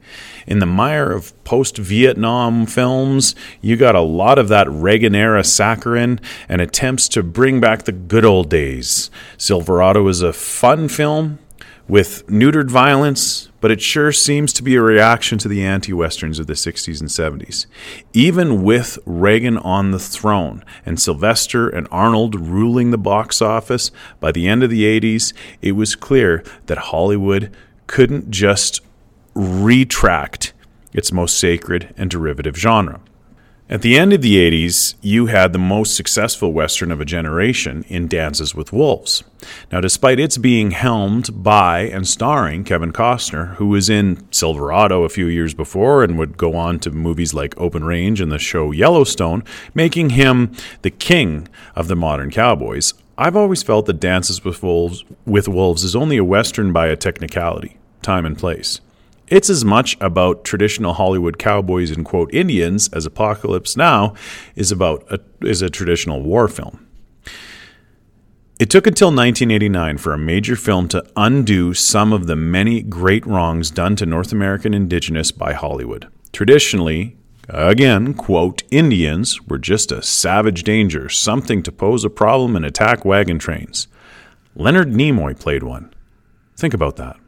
In 0.47 0.61
the 0.61 0.67
mire 0.67 1.11
of 1.11 1.33
post 1.43 1.77
Vietnam 1.77 2.67
films, 2.67 3.35
you 3.61 3.77
got 3.77 3.97
a 3.97 4.01
lot 4.01 4.39
of 4.39 4.49
that 4.49 4.71
Reagan 4.71 5.15
era 5.15 5.43
saccharin 5.43 6.21
and 6.49 6.61
attempts 6.61 7.09
to 7.11 7.23
bring 7.25 7.61
back 7.61 7.83
the 7.83 7.93
good 7.93 8.25
old 8.25 8.49
days. 8.49 9.11
Silverado 9.37 10.07
is 10.07 10.23
a 10.23 10.33
fun 10.33 10.89
film, 10.89 11.41
with 11.89 12.27
neutered 12.27 12.69
violence, 12.69 13.49
but 13.61 13.71
it 13.71 13.81
sure 13.81 14.11
seems 14.11 14.53
to 14.53 14.63
be 14.63 14.75
a 14.75 14.83
reaction 14.83 15.39
to 15.39 15.49
the 15.49 15.65
anti 15.65 15.93
westerns 15.93 16.39
of 16.39 16.47
the 16.47 16.55
60s 16.55 17.01
and 17.01 17.09
70s. 17.09 17.67
Even 18.13 18.63
with 18.63 18.99
Reagan 19.07 19.59
on 19.59 19.93
the 19.93 19.99
throne 19.99 20.65
and 20.85 21.01
Sylvester 21.01 21.69
and 21.69 21.87
Arnold 21.91 22.35
ruling 22.41 22.91
the 22.91 22.99
box 22.99 23.41
office, 23.41 23.91
by 24.21 24.33
the 24.33 24.49
end 24.49 24.63
of 24.63 24.71
the 24.71 24.85
80s, 25.01 25.33
it 25.63 25.73
was 25.73 25.95
clear 25.95 26.43
that 26.67 26.79
Hollywood 26.79 27.55
couldn't 27.87 28.31
just 28.31 28.81
retract 29.35 30.53
its 30.93 31.13
most 31.13 31.39
sacred 31.39 31.95
and 31.97 32.11
derivative 32.11 32.57
genre. 32.57 33.01
At 33.69 33.83
the 33.83 33.99
end 33.99 34.13
of 34.13 34.23
the 34.23 34.37
80s, 34.37 34.95
you 35.03 35.27
had 35.27 35.53
the 35.53 35.59
most 35.59 35.97
successful 35.97 36.53
Western 36.53 36.93
of 36.93 37.01
a 37.01 37.05
generation 37.05 37.85
in 37.89 38.07
Dances 38.07 38.55
with 38.55 38.73
Wolves. 38.73 39.25
Now, 39.73 39.81
despite 39.81 40.21
its 40.21 40.39
being 40.39 40.71
helmed 40.71 41.43
by 41.43 41.81
and 41.81 42.07
starring 42.07 42.63
Kevin 42.63 42.93
Costner, 42.93 43.57
who 43.57 43.67
was 43.67 43.91
in 43.91 44.25
Silverado 44.31 45.03
a 45.03 45.09
few 45.09 45.27
years 45.27 45.53
before 45.53 46.05
and 46.05 46.17
would 46.17 46.37
go 46.37 46.55
on 46.55 46.79
to 46.79 46.93
movies 46.93 47.35
like 47.35 47.61
Open 47.61 47.83
Range 47.83 48.21
and 48.21 48.31
the 48.31 48.39
show 48.39 48.71
Yellowstone, 48.71 49.43
making 49.75 50.11
him 50.11 50.53
the 50.83 50.91
king 50.91 51.49
of 51.75 51.89
the 51.89 51.97
modern 51.97 52.31
cowboys, 52.31 52.95
I've 53.19 53.35
always 53.35 53.65
felt 53.65 53.87
that 53.87 53.99
Dances 53.99 54.45
with 54.45 54.63
Wolves, 54.63 55.03
with 55.25 55.49
Wolves 55.49 55.83
is 55.83 55.97
only 55.97 56.19
a 56.19 56.25
Western 56.25 56.73
by 56.73 56.87
a 56.87 56.95
technicality, 56.95 57.79
time 58.01 58.27
and 58.27 58.39
place. 58.39 58.81
It's 59.29 59.51
as 59.51 59.65
much 59.65 59.97
about 60.01 60.45
traditional 60.45 60.95
Hollywood 60.95 61.39
cowboys 61.39 61.91
and 61.91 62.05
quote 62.05 62.33
Indians 62.33 62.89
as 62.93 63.07
Apocalypse 63.07 63.77
Now 63.77 64.15
is 64.55 64.71
about 64.71 65.05
a, 65.11 65.21
is 65.45 65.63
a 65.63 65.71
traditional 65.71 66.23
war 66.23 66.47
film. 66.47 66.87
It 68.59 68.71
took 68.71 68.87
until 68.87 69.09
1989 69.09 69.99
for 69.99 70.15
a 70.15 70.19
major 70.19 70.57
film 70.57 70.89
to 70.89 71.05
undo 71.17 71.75
some 71.75 72.13
of 72.13 72.27
the 72.27 72.37
many 72.37 72.81
great 72.81 73.27
wrongs 73.27 73.71
done 73.71 73.97
to 73.97 74.07
North 74.07 74.33
American 74.33 74.73
indigenous 74.73 75.31
by 75.31 75.53
Hollywood. 75.53 76.09
Traditionally, 76.33 77.17
again, 77.49 78.15
quote, 78.15 78.63
Indians 78.71 79.43
were 79.43 79.59
just 79.59 79.93
a 79.93 80.03
savage 80.03 80.63
danger, 80.63 81.09
something 81.09 81.63
to 81.65 81.73
pose 81.73 82.05
a 82.05 82.11
problem 82.11 82.57
and 82.57 82.65
attack 82.65 83.05
wagon 83.05 83.39
trains. 83.39 83.89
Leonard 84.55 84.91
Nimoy 84.91 85.39
played 85.39 85.63
one. 85.63 85.93
Think 86.57 86.73
about 86.73 86.97
that. 86.97 87.19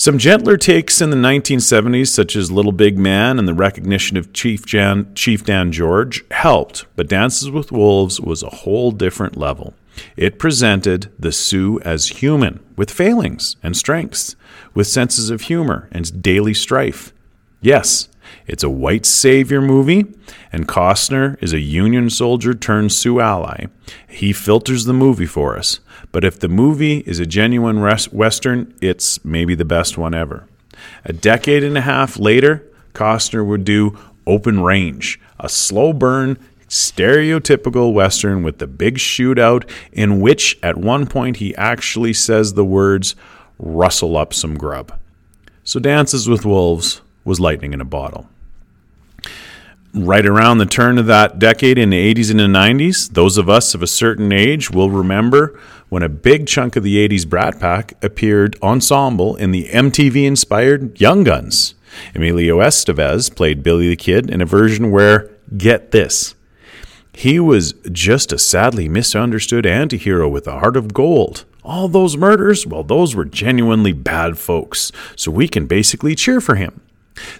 Some 0.00 0.16
gentler 0.16 0.56
takes 0.56 1.02
in 1.02 1.10
the 1.10 1.16
1970s, 1.16 2.08
such 2.08 2.34
as 2.34 2.50
Little 2.50 2.72
Big 2.72 2.96
Man 2.96 3.38
and 3.38 3.46
the 3.46 3.52
recognition 3.52 4.16
of 4.16 4.32
Chief, 4.32 4.64
Jan, 4.64 5.14
Chief 5.14 5.44
Dan 5.44 5.72
George, 5.72 6.24
helped, 6.30 6.86
but 6.96 7.06
Dances 7.06 7.50
with 7.50 7.70
Wolves 7.70 8.18
was 8.18 8.42
a 8.42 8.48
whole 8.48 8.92
different 8.92 9.36
level. 9.36 9.74
It 10.16 10.38
presented 10.38 11.12
the 11.18 11.32
Sioux 11.32 11.80
as 11.80 12.22
human, 12.22 12.60
with 12.76 12.90
failings 12.90 13.56
and 13.62 13.76
strengths, 13.76 14.36
with 14.72 14.86
senses 14.86 15.28
of 15.28 15.42
humor 15.42 15.86
and 15.92 16.22
daily 16.22 16.54
strife. 16.54 17.12
Yes, 17.60 18.08
it's 18.46 18.62
a 18.62 18.70
white 18.70 19.06
savior 19.06 19.60
movie, 19.60 20.06
and 20.52 20.68
Costner 20.68 21.40
is 21.42 21.52
a 21.52 21.60
Union 21.60 22.10
soldier 22.10 22.54
turned 22.54 22.92
Sioux 22.92 23.20
ally. 23.20 23.66
He 24.08 24.32
filters 24.32 24.84
the 24.84 24.92
movie 24.92 25.26
for 25.26 25.56
us, 25.56 25.80
but 26.12 26.24
if 26.24 26.38
the 26.38 26.48
movie 26.48 26.98
is 27.00 27.18
a 27.18 27.26
genuine 27.26 27.80
Western, 27.80 28.74
it's 28.80 29.24
maybe 29.24 29.54
the 29.54 29.64
best 29.64 29.96
one 29.96 30.14
ever. 30.14 30.46
A 31.04 31.12
decade 31.12 31.62
and 31.62 31.76
a 31.76 31.82
half 31.82 32.18
later, 32.18 32.64
Costner 32.94 33.46
would 33.46 33.64
do 33.64 33.98
Open 34.26 34.60
Range, 34.60 35.20
a 35.38 35.48
slow 35.48 35.92
burn, 35.92 36.38
stereotypical 36.68 37.92
Western 37.92 38.42
with 38.42 38.58
the 38.58 38.66
big 38.66 38.96
shootout, 38.96 39.68
in 39.92 40.20
which 40.20 40.58
at 40.62 40.76
one 40.76 41.06
point 41.06 41.38
he 41.38 41.54
actually 41.56 42.12
says 42.12 42.54
the 42.54 42.64
words, 42.64 43.16
rustle 43.58 44.16
up 44.16 44.32
some 44.32 44.56
grub. 44.56 44.98
So 45.64 45.80
Dances 45.80 46.28
with 46.28 46.46
Wolves 46.46 47.00
was 47.30 47.40
lightning 47.40 47.72
in 47.72 47.80
a 47.80 47.84
bottle 47.86 48.28
right 49.92 50.26
around 50.26 50.58
the 50.58 50.66
turn 50.66 50.98
of 50.98 51.06
that 51.06 51.38
decade 51.38 51.78
in 51.78 51.90
the 51.90 52.14
80s 52.14 52.30
and 52.30 52.38
the 52.38 52.44
90s, 52.44 53.12
those 53.12 53.36
of 53.36 53.48
us 53.48 53.74
of 53.74 53.82
a 53.82 53.86
certain 53.86 54.32
age 54.32 54.70
will 54.70 54.90
remember 54.90 55.58
when 55.88 56.02
a 56.02 56.08
big 56.08 56.46
chunk 56.46 56.76
of 56.76 56.84
the 56.84 56.96
80s 57.08 57.28
Brat 57.28 57.58
Pack 57.58 57.94
appeared 58.02 58.56
ensemble 58.62 59.34
in 59.36 59.50
the 59.50 59.68
MTV 59.68 60.24
inspired 60.24 61.00
Young 61.00 61.24
Guns. 61.24 61.74
Emilio 62.14 62.58
Estevez 62.58 63.34
played 63.34 63.64
Billy 63.64 63.88
the 63.88 63.96
Kid 63.96 64.30
in 64.30 64.40
a 64.40 64.46
version 64.46 64.92
where, 64.92 65.28
get 65.56 65.90
this, 65.90 66.36
he 67.12 67.40
was 67.40 67.72
just 67.90 68.32
a 68.32 68.38
sadly 68.38 68.88
misunderstood 68.88 69.64
antihero 69.64 70.30
with 70.30 70.46
a 70.46 70.60
heart 70.60 70.76
of 70.76 70.94
gold. 70.94 71.44
All 71.64 71.88
those 71.88 72.16
murders, 72.16 72.66
well, 72.66 72.84
those 72.84 73.16
were 73.16 73.24
genuinely 73.24 73.92
bad 73.92 74.38
folks, 74.38 74.92
so 75.16 75.32
we 75.32 75.48
can 75.48 75.66
basically 75.66 76.14
cheer 76.14 76.40
for 76.40 76.54
him. 76.54 76.80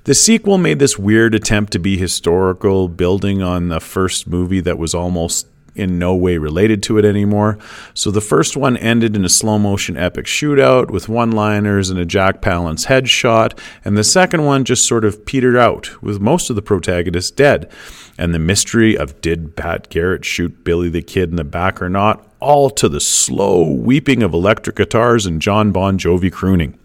The 0.04 0.14
sequel 0.14 0.58
made 0.58 0.78
this 0.78 0.98
weird 0.98 1.34
attempt 1.34 1.72
to 1.72 1.78
be 1.78 1.96
historical, 1.96 2.88
building 2.88 3.42
on 3.42 3.68
the 3.68 3.80
first 3.80 4.26
movie 4.26 4.60
that 4.60 4.78
was 4.78 4.94
almost 4.94 5.46
in 5.74 5.98
no 5.98 6.14
way 6.14 6.36
related 6.36 6.82
to 6.84 6.98
it 6.98 7.04
anymore. 7.04 7.58
So 7.94 8.10
the 8.10 8.20
first 8.20 8.56
one 8.56 8.76
ended 8.76 9.16
in 9.16 9.24
a 9.24 9.28
slow 9.28 9.58
motion 9.58 9.96
epic 9.96 10.26
shootout 10.26 10.90
with 10.90 11.08
one 11.08 11.30
liners 11.30 11.90
and 11.90 11.98
a 11.98 12.04
Jack 12.04 12.42
Palance 12.42 12.86
headshot, 12.86 13.58
and 13.84 13.96
the 13.96 14.04
second 14.04 14.44
one 14.44 14.64
just 14.64 14.86
sort 14.86 15.04
of 15.04 15.24
petered 15.24 15.56
out 15.56 16.02
with 16.02 16.20
most 16.20 16.50
of 16.50 16.56
the 16.56 16.62
protagonists 16.62 17.30
dead. 17.30 17.70
And 18.18 18.34
the 18.34 18.38
mystery 18.38 18.96
of 18.96 19.20
did 19.20 19.56
Pat 19.56 19.88
Garrett 19.88 20.24
shoot 20.24 20.64
Billy 20.64 20.90
the 20.90 21.02
Kid 21.02 21.30
in 21.30 21.36
the 21.36 21.44
back 21.44 21.80
or 21.80 21.88
not, 21.88 22.26
all 22.38 22.68
to 22.70 22.88
the 22.88 23.00
slow 23.00 23.70
weeping 23.70 24.22
of 24.22 24.34
electric 24.34 24.76
guitars 24.76 25.24
and 25.24 25.40
Jon 25.40 25.72
Bon 25.72 25.98
Jovi 25.98 26.30
crooning. 26.30 26.78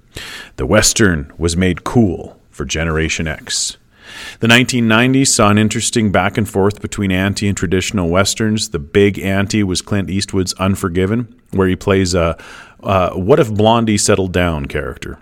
The 0.56 0.66
Western 0.66 1.32
was 1.38 1.58
made 1.58 1.84
cool 1.84 2.35
for 2.56 2.66
Generation 2.66 3.28
X. 3.28 3.78
The 4.40 4.48
1990s 4.48 5.28
saw 5.28 5.50
an 5.50 5.58
interesting 5.58 6.12
back 6.12 6.38
and 6.38 6.48
forth 6.48 6.82
between 6.82 7.12
anti 7.12 7.48
and 7.48 7.58
traditional 7.58 8.10
westerns. 8.10 8.70
The 8.70 8.80
big 8.80 9.20
anti 9.20 9.64
was 9.64 9.82
Clint 9.82 10.10
Eastwood's 10.10 10.54
Unforgiven, 10.54 11.36
where 11.52 11.68
he 11.68 11.76
plays 11.76 12.14
a 12.14 12.38
what 12.80 13.40
if 13.40 13.54
Blondie 13.54 13.98
settled 13.98 14.32
down 14.32 14.68
character. 14.68 15.20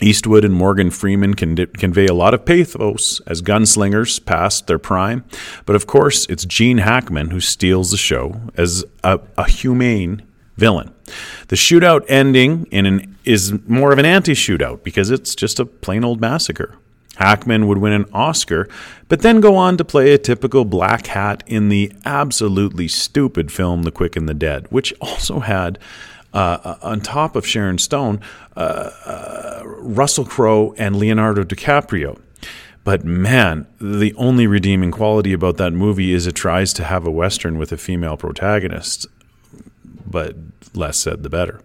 Eastwood 0.00 0.44
and 0.44 0.54
Morgan 0.54 0.90
Freeman 0.90 1.34
can 1.34 1.54
convey 1.54 2.06
a 2.06 2.14
lot 2.14 2.34
of 2.34 2.44
pathos 2.44 3.20
as 3.28 3.42
gunslingers 3.42 4.24
past 4.24 4.66
their 4.66 4.78
prime, 4.78 5.24
but 5.66 5.76
of 5.76 5.86
course, 5.86 6.26
it's 6.26 6.44
Gene 6.44 6.78
Hackman 6.78 7.30
who 7.30 7.38
steals 7.38 7.92
the 7.92 7.96
show 7.96 8.40
as 8.56 8.84
a, 9.04 9.20
a 9.38 9.48
humane 9.48 10.22
villain. 10.56 10.92
The 11.48 11.56
shootout 11.56 12.04
ending 12.08 12.66
in 12.70 12.86
an, 12.86 13.16
is 13.24 13.52
more 13.66 13.92
of 13.92 13.98
an 13.98 14.04
anti 14.04 14.32
shootout 14.32 14.82
because 14.82 15.10
it's 15.10 15.34
just 15.34 15.60
a 15.60 15.66
plain 15.66 16.04
old 16.04 16.20
massacre. 16.20 16.76
Hackman 17.16 17.68
would 17.68 17.78
win 17.78 17.92
an 17.92 18.06
Oscar, 18.12 18.68
but 19.08 19.22
then 19.22 19.40
go 19.40 19.56
on 19.56 19.76
to 19.76 19.84
play 19.84 20.12
a 20.12 20.18
typical 20.18 20.64
black 20.64 21.06
hat 21.06 21.44
in 21.46 21.68
the 21.68 21.92
absolutely 22.04 22.88
stupid 22.88 23.52
film 23.52 23.84
The 23.84 23.92
Quick 23.92 24.16
and 24.16 24.28
the 24.28 24.34
Dead, 24.34 24.66
which 24.70 24.92
also 25.00 25.40
had, 25.40 25.78
uh, 26.32 26.58
uh 26.64 26.78
on 26.82 27.00
top 27.00 27.36
of 27.36 27.46
Sharon 27.46 27.78
Stone, 27.78 28.20
uh, 28.56 28.90
uh, 29.04 29.62
Russell 29.64 30.24
Crowe 30.24 30.74
and 30.76 30.96
Leonardo 30.96 31.44
DiCaprio. 31.44 32.18
But 32.82 33.04
man, 33.04 33.66
the 33.80 34.12
only 34.16 34.46
redeeming 34.46 34.90
quality 34.90 35.32
about 35.32 35.56
that 35.56 35.72
movie 35.72 36.12
is 36.12 36.26
it 36.26 36.34
tries 36.34 36.72
to 36.74 36.84
have 36.84 37.06
a 37.06 37.10
Western 37.10 37.58
with 37.58 37.72
a 37.72 37.78
female 37.78 38.16
protagonist 38.16 39.06
but 40.14 40.36
less 40.74 40.96
said 40.96 41.24
the 41.24 41.28
better. 41.28 41.60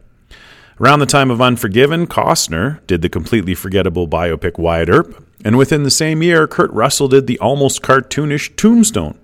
Around 0.82 1.00
the 1.00 1.06
time 1.06 1.30
of 1.30 1.40
Unforgiven, 1.40 2.08
Costner 2.08 2.86
did 2.88 3.04
the 3.04 3.10
completely 3.10 3.54
forgettable 3.54 4.08
biopic 4.08 4.58
Wyatt 4.58 4.90
Earp, 4.90 5.24
and 5.46 5.56
within 5.56 5.84
the 5.84 5.92
same 5.92 6.24
year, 6.24 6.48
Kurt 6.48 6.72
Russell 6.72 7.08
did 7.08 7.28
the 7.28 7.38
almost 7.40 7.84
cartoonish 7.84 8.56
Tombstone. 8.56 9.20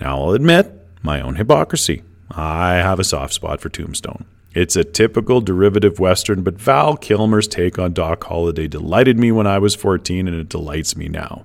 Now, 0.00 0.24
I'll 0.24 0.32
admit 0.32 0.72
my 1.02 1.20
own 1.20 1.36
hypocrisy. 1.36 2.02
I 2.32 2.74
have 2.74 2.98
a 2.98 3.04
soft 3.04 3.32
spot 3.32 3.60
for 3.60 3.68
Tombstone. 3.68 4.24
It's 4.54 4.74
a 4.74 4.82
typical 4.82 5.40
derivative 5.40 6.00
Western, 6.00 6.42
but 6.42 6.54
Val 6.54 6.96
Kilmer's 6.96 7.46
take 7.46 7.78
on 7.78 7.92
Doc 7.92 8.24
Holliday 8.24 8.66
delighted 8.66 9.18
me 9.18 9.30
when 9.30 9.46
I 9.46 9.58
was 9.58 9.76
14, 9.76 10.26
and 10.26 10.36
it 10.36 10.48
delights 10.48 10.96
me 10.96 11.08
now. 11.08 11.44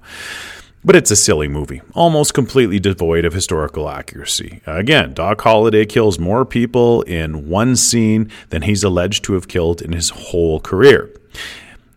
But 0.83 0.95
it's 0.95 1.11
a 1.11 1.15
silly 1.15 1.49
movie, 1.49 1.81
almost 1.93 2.33
completely 2.33 2.79
devoid 2.79 3.25
of 3.25 3.33
historical 3.33 3.89
accuracy. 3.89 4.61
Again, 4.65 5.13
Doc 5.13 5.41
Holliday 5.41 5.85
kills 5.85 6.17
more 6.17 6.45
people 6.45 7.01
in 7.01 7.49
one 7.49 7.75
scene 7.75 8.31
than 8.49 8.61
he's 8.61 8.83
alleged 8.83 9.25
to 9.25 9.33
have 9.33 9.49
killed 9.49 9.81
in 9.81 9.91
his 9.91 10.09
whole 10.09 10.61
career. 10.61 11.09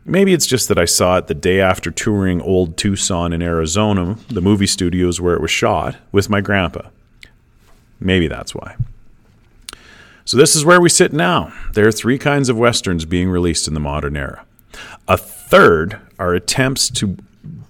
Maybe 0.04 0.32
it's 0.32 0.46
just 0.46 0.66
that 0.66 0.78
I 0.78 0.84
saw 0.84 1.18
it 1.18 1.28
the 1.28 1.34
day 1.34 1.60
after 1.60 1.92
touring 1.92 2.42
Old 2.42 2.76
Tucson 2.76 3.32
in 3.32 3.40
Arizona, 3.40 4.18
the 4.28 4.40
movie 4.40 4.66
studios 4.66 5.20
where 5.20 5.36
it 5.36 5.40
was 5.40 5.52
shot, 5.52 5.96
with 6.10 6.28
my 6.28 6.40
grandpa. 6.40 6.88
Maybe 8.00 8.26
that's 8.26 8.52
why. 8.52 8.74
So, 10.24 10.36
this 10.36 10.56
is 10.56 10.64
where 10.64 10.80
we 10.80 10.88
sit 10.88 11.12
now. 11.12 11.52
There 11.72 11.86
are 11.86 11.92
three 11.92 12.18
kinds 12.18 12.48
of 12.48 12.56
westerns 12.56 13.04
being 13.04 13.28
released 13.28 13.68
in 13.68 13.74
the 13.74 13.80
modern 13.80 14.16
era. 14.16 14.44
A 15.06 15.16
third 15.16 16.00
are 16.18 16.34
attempts 16.34 16.90
to 16.90 17.16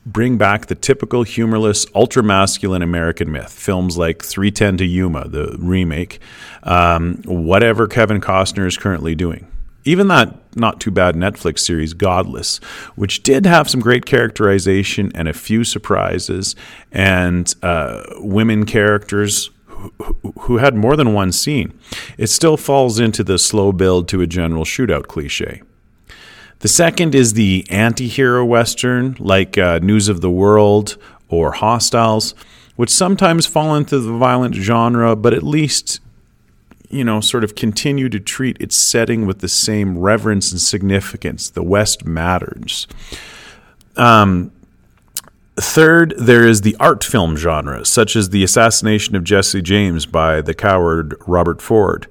bring 0.05 0.37
back 0.37 0.67
the 0.67 0.75
typical 0.75 1.23
humorless, 1.23 1.87
ultra 1.95 2.23
masculine 2.23 2.83
American 2.83 3.31
myth. 3.31 3.53
Films 3.53 3.97
like 3.97 4.23
310 4.23 4.79
to 4.79 4.85
Yuma, 4.85 5.29
the 5.29 5.57
remake, 5.59 6.21
um, 6.65 7.23
whatever 7.25 7.87
Kevin 7.87 8.21
Costner 8.21 8.67
is 8.67 8.77
currently 8.77 9.15
doing. 9.15 9.47
Even 9.85 10.09
that 10.09 10.37
not 10.57 10.81
too 10.81 10.91
bad 10.91 11.17
Netflix 11.17 11.61
series, 11.61 11.93
Godless, 11.93 12.59
which 12.95 13.23
did 13.23 13.47
have 13.47 13.69
some 13.69 13.81
great 13.81 14.07
characterization 14.07 15.11
and 15.15 15.29
a 15.29 15.33
few 15.33 15.65
surprises, 15.65 16.55
and 16.93 17.53
uh, 17.63 18.03
women 18.19 18.65
characters 18.65 19.51
who 20.43 20.59
had 20.59 20.77
more 20.77 20.95
than 20.95 21.13
one 21.13 21.33
scene, 21.33 21.77
it 22.17 22.29
still 22.29 22.57
falls 22.57 23.01
into 23.01 23.25
the 23.25 23.39
slow 23.39 23.73
build 23.73 24.09
to 24.09 24.21
a 24.21 24.27
general 24.27 24.65
shootout 24.65 25.09
cliche. 25.09 25.63
The 26.63 26.69
second 26.69 27.17
is 27.17 27.35
the 27.35 27.67
anti 27.71 28.07
hero 28.07 28.45
Western, 28.45 29.17
like 29.19 29.59
uh, 29.59 29.81
News 29.83 30.09
of 30.09 30.21
the 30.21 30.31
World 30.31 30.97
or 31.29 31.51
Hostiles, 31.53 32.37
which 32.77 32.89
sometimes 32.89 33.47
fall 33.47 33.75
into 33.75 33.99
the 33.99 34.13
violent 34.13 34.55
genre, 34.55 35.17
but 35.17 35.35
at 35.35 35.43
least, 35.43 35.99
you 36.89 37.03
know, 37.03 37.21
sort 37.21 37.43
of 37.43 37.57
continue 37.57 38.09
to 38.09 38.21
treat 38.21 38.57
its 38.61 38.77
setting 38.77 39.27
with 39.27 39.41
the 39.41 39.49
same 39.49 39.99
reverence 39.99 40.53
and 40.53 40.61
significance. 40.61 41.51
The 41.51 41.65
West 41.65 42.07
matters. 42.07 42.87
Um, 43.97 44.53
Third, 45.57 46.15
there 46.17 46.47
is 46.47 46.63
the 46.63 46.77
art 46.81 47.05
film 47.05 47.37
genre, 47.37 47.85
such 47.85 48.17
as 48.17 48.31
The 48.31 48.43
Assassination 48.43 49.17
of 49.17 49.25
Jesse 49.25 49.61
James 49.61 50.07
by 50.07 50.41
the 50.41 50.55
coward 50.55 51.15
Robert 51.27 51.61
Ford, 51.61 52.07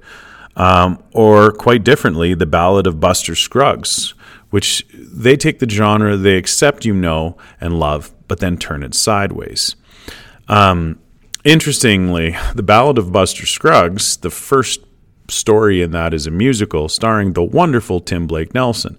um, 0.56 1.02
or 1.12 1.50
quite 1.50 1.82
differently, 1.82 2.34
The 2.34 2.46
Ballad 2.46 2.86
of 2.86 3.00
Buster 3.00 3.34
Scruggs, 3.34 4.14
which 4.52 4.86
they 4.92 5.34
take 5.34 5.60
the 5.60 5.68
genre 5.68 6.14
they 6.14 6.36
accept 6.36 6.84
you 6.84 6.92
know 6.92 7.38
and 7.58 7.80
love, 7.80 8.12
but 8.28 8.38
then 8.38 8.58
turn 8.58 8.82
it 8.82 8.94
sideways. 8.94 9.76
Um, 10.46 10.98
interestingly, 11.42 12.36
The 12.54 12.62
Ballad 12.62 12.98
of 12.98 13.10
Buster 13.10 13.46
Scruggs, 13.46 14.18
the 14.18 14.28
first 14.28 14.82
story 15.28 15.80
in 15.80 15.92
that 15.92 16.12
is 16.12 16.26
a 16.26 16.30
musical 16.30 16.90
starring 16.90 17.32
the 17.32 17.42
wonderful 17.42 17.98
Tim 17.98 18.26
Blake 18.26 18.52
Nelson. 18.52 18.98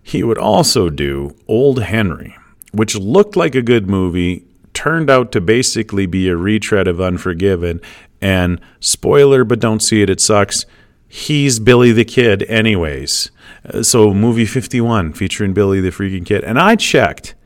He 0.00 0.22
would 0.22 0.38
also 0.38 0.90
do 0.90 1.34
Old 1.48 1.82
Henry, 1.82 2.36
which 2.70 2.94
looked 2.94 3.34
like 3.34 3.56
a 3.56 3.62
good 3.62 3.88
movie, 3.88 4.46
turned 4.74 5.10
out 5.10 5.32
to 5.32 5.40
basically 5.40 6.06
be 6.06 6.28
a 6.28 6.36
retread 6.36 6.86
of 6.86 7.00
Unforgiven, 7.00 7.80
and 8.20 8.60
spoiler, 8.78 9.42
but 9.42 9.58
don't 9.58 9.82
see 9.82 10.02
it, 10.02 10.10
it 10.10 10.20
sucks 10.20 10.66
he's 11.14 11.60
Billy 11.60 11.92
the 11.92 12.04
Kid, 12.04 12.42
anyways. 12.44 13.30
Uh, 13.64 13.84
so, 13.84 14.12
movie 14.12 14.46
51 14.46 15.12
featuring 15.12 15.54
Billy 15.54 15.80
the 15.80 15.90
freaking 15.90 16.26
kid. 16.26 16.42
And 16.42 16.58
I 16.58 16.74
checked 16.74 17.36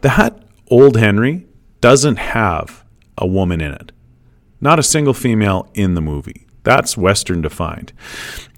that 0.00 0.40
old 0.68 0.96
Henry 0.96 1.46
doesn't 1.80 2.16
have 2.16 2.84
a 3.18 3.26
woman 3.26 3.60
in 3.60 3.72
it, 3.72 3.90
not 4.60 4.78
a 4.78 4.84
single 4.84 5.12
female 5.12 5.68
in 5.74 5.94
the 5.94 6.00
movie. 6.00 6.46
That's 6.62 6.96
Western 6.96 7.42
defined. 7.42 7.92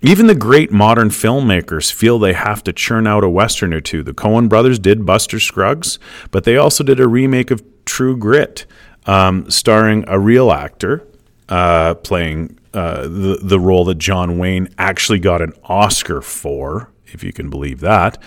Even 0.03 0.27
the 0.27 0.35
great 0.35 0.71
modern 0.71 1.09
filmmakers 1.09 1.91
feel 1.91 2.19
they 2.19 2.35
have 2.35 2.63
to 2.65 2.73
churn 2.75 3.07
out 3.07 3.25
a 3.25 3.31
Western 3.31 3.73
or 3.73 3.81
two. 3.81 4.03
The 4.03 4.13
Coen 4.13 4.51
brothers 4.51 4.79
did 4.79 5.07
Buster 5.07 5.41
Scruggs, 5.41 5.99
but 6.31 6.45
they 6.45 6.57
also 6.59 6.85
did 6.85 7.01
a 7.01 7.09
remake 7.09 7.51
of 7.51 7.63
True 7.87 8.17
Grit, 8.19 8.67
um, 9.07 9.51
starring 9.51 10.05
a 10.09 10.19
real 10.19 10.53
actor 10.53 11.07
uh, 11.49 11.95
playing 11.95 12.59
uh, 12.75 13.03
the 13.03 13.39
the 13.43 13.61
role 13.61 13.85
that 13.85 13.99
John 13.99 14.39
Wayne 14.39 14.69
actually 14.79 15.19
got 15.19 15.43
an 15.43 15.53
Oscar 15.65 16.21
for, 16.21 16.91
if 17.07 17.23
you 17.23 17.33
can 17.33 17.51
believe 17.51 17.81
that. 17.81 18.19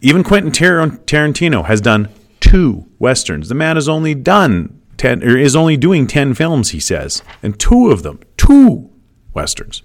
Even 0.00 0.24
Quentin 0.24 0.52
Tar- 0.52 0.98
Tarantino 1.04 1.66
has 1.66 1.80
done 1.80 2.08
two 2.40 2.86
westerns. 2.98 3.48
The 3.48 3.54
man 3.54 3.76
has 3.76 3.88
only 3.88 4.14
done 4.14 4.80
ten, 4.96 5.22
or 5.22 5.36
is 5.36 5.54
only 5.54 5.76
doing 5.76 6.06
ten 6.06 6.34
films, 6.34 6.70
he 6.70 6.80
says, 6.80 7.22
and 7.42 7.58
two 7.58 7.90
of 7.90 8.02
them, 8.02 8.20
two 8.36 8.90
westerns. 9.34 9.82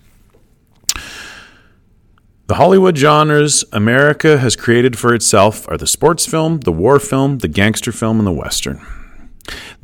The 2.47 2.55
Hollywood 2.55 2.95
genres 2.95 3.65
America 3.71 4.37
has 4.37 4.55
created 4.55 4.99
for 4.99 5.15
itself 5.15 5.67
are 5.67 5.77
the 5.77 5.87
sports 5.87 6.27
film, 6.27 6.59
the 6.59 6.71
war 6.71 6.99
film, 6.99 7.39
the 7.39 7.47
gangster 7.47 7.91
film, 7.91 8.19
and 8.19 8.27
the 8.27 8.31
western. 8.31 8.85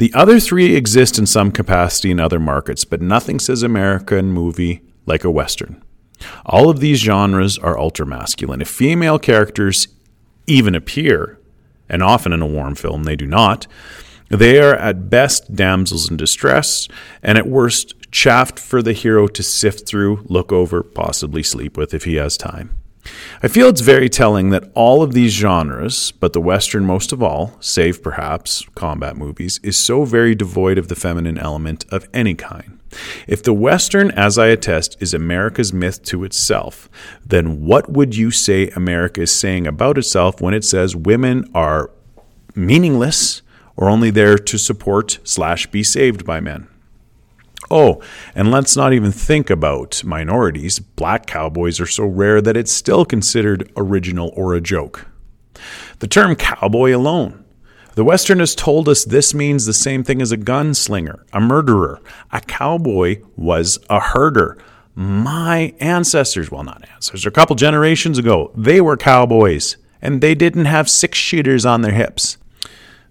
The 0.01 0.15
other 0.15 0.39
three 0.39 0.75
exist 0.75 1.19
in 1.19 1.27
some 1.27 1.51
capacity 1.51 2.09
in 2.09 2.19
other 2.19 2.39
markets, 2.39 2.85
but 2.85 3.03
nothing 3.03 3.37
says 3.37 3.61
American 3.61 4.31
movie 4.31 4.81
like 5.05 5.23
a 5.23 5.29
western. 5.29 5.83
All 6.43 6.71
of 6.71 6.79
these 6.79 6.99
genres 6.99 7.59
are 7.59 7.77
ultra 7.77 8.07
masculine. 8.07 8.63
If 8.63 8.67
female 8.67 9.19
characters 9.19 9.89
even 10.47 10.73
appear, 10.73 11.39
and 11.87 12.01
often 12.01 12.33
in 12.33 12.41
a 12.41 12.47
warm 12.47 12.73
film 12.73 13.03
they 13.03 13.15
do 13.15 13.27
not, 13.27 13.67
they 14.29 14.59
are 14.59 14.73
at 14.73 15.11
best 15.11 15.55
damsels 15.55 16.09
in 16.09 16.17
distress, 16.17 16.87
and 17.21 17.37
at 17.37 17.45
worst 17.45 17.93
chaffed 18.09 18.57
for 18.57 18.81
the 18.81 18.93
hero 18.93 19.27
to 19.27 19.43
sift 19.43 19.87
through, 19.87 20.25
look 20.27 20.51
over, 20.51 20.81
possibly 20.81 21.43
sleep 21.43 21.77
with 21.77 21.93
if 21.93 22.05
he 22.05 22.15
has 22.15 22.37
time. 22.37 22.80
I 23.41 23.47
feel 23.47 23.67
it's 23.69 23.81
very 23.81 24.09
telling 24.09 24.51
that 24.51 24.69
all 24.75 25.01
of 25.01 25.13
these 25.13 25.33
genres, 25.33 26.11
but 26.11 26.33
the 26.33 26.41
Western 26.41 26.85
most 26.85 27.11
of 27.11 27.23
all, 27.23 27.57
save 27.59 28.03
perhaps 28.03 28.65
combat 28.75 29.17
movies, 29.17 29.59
is 29.63 29.77
so 29.77 30.05
very 30.05 30.35
devoid 30.35 30.77
of 30.77 30.87
the 30.87 30.95
feminine 30.95 31.37
element 31.37 31.85
of 31.89 32.07
any 32.13 32.35
kind. 32.35 32.79
If 33.27 33.41
the 33.41 33.53
Western, 33.53 34.11
as 34.11 34.37
I 34.37 34.47
attest, 34.47 34.97
is 34.99 35.13
America's 35.13 35.73
myth 35.73 36.03
to 36.03 36.23
itself, 36.23 36.89
then 37.25 37.65
what 37.65 37.89
would 37.89 38.15
you 38.15 38.31
say 38.31 38.69
America 38.69 39.21
is 39.21 39.31
saying 39.31 39.65
about 39.65 39.97
itself 39.97 40.41
when 40.41 40.53
it 40.53 40.65
says 40.65 40.95
women 40.95 41.49
are 41.55 41.89
meaningless 42.53 43.41
or 43.75 43.89
only 43.89 44.11
there 44.11 44.37
to 44.37 44.57
support 44.57 45.19
slash 45.23 45.67
be 45.67 45.83
saved 45.83 46.25
by 46.25 46.39
men? 46.39 46.67
Oh, 47.69 48.01
and 48.33 48.51
let's 48.51 48.75
not 48.75 48.93
even 48.93 49.11
think 49.11 49.49
about 49.49 50.03
minorities. 50.03 50.79
Black 50.79 51.25
cowboys 51.25 51.79
are 51.79 51.85
so 51.85 52.05
rare 52.05 52.41
that 52.41 52.57
it's 52.57 52.71
still 52.71 53.05
considered 53.05 53.71
original 53.77 54.31
or 54.35 54.53
a 54.53 54.61
joke. 54.61 55.07
The 55.99 56.07
term 56.07 56.35
cowboy 56.35 56.95
alone. 56.95 57.45
The 57.95 58.05
Western 58.05 58.39
has 58.39 58.55
told 58.55 58.87
us 58.87 59.03
this 59.03 59.33
means 59.33 59.65
the 59.65 59.73
same 59.73 60.03
thing 60.03 60.21
as 60.21 60.31
a 60.31 60.37
gunslinger, 60.37 61.23
a 61.33 61.41
murderer. 61.41 61.99
A 62.31 62.39
cowboy 62.39 63.21
was 63.35 63.79
a 63.89 63.99
herder. 63.99 64.57
My 64.95 65.73
ancestors, 65.79 66.49
well, 66.49 66.63
not 66.63 66.87
ancestors, 66.89 67.25
a 67.25 67.31
couple 67.31 67.55
generations 67.55 68.17
ago, 68.17 68.51
they 68.55 68.81
were 68.81 68.97
cowboys 68.97 69.77
and 70.01 70.21
they 70.21 70.35
didn't 70.35 70.65
have 70.65 70.89
six 70.89 71.17
shooters 71.17 71.65
on 71.65 71.81
their 71.81 71.91
hips. 71.91 72.37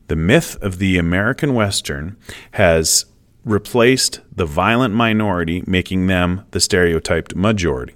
The 0.09 0.17
myth 0.17 0.57
of 0.61 0.79
the 0.79 0.99
American 0.99 1.55
Western 1.55 2.17
has 2.53 3.05
replaced 3.45 4.21
the 4.35 4.47
violent 4.47 4.95
minority, 4.95 5.63
making 5.67 6.07
them 6.07 6.45
the 6.51 6.61
stereotyped 6.61 7.35
majority. 7.35 7.95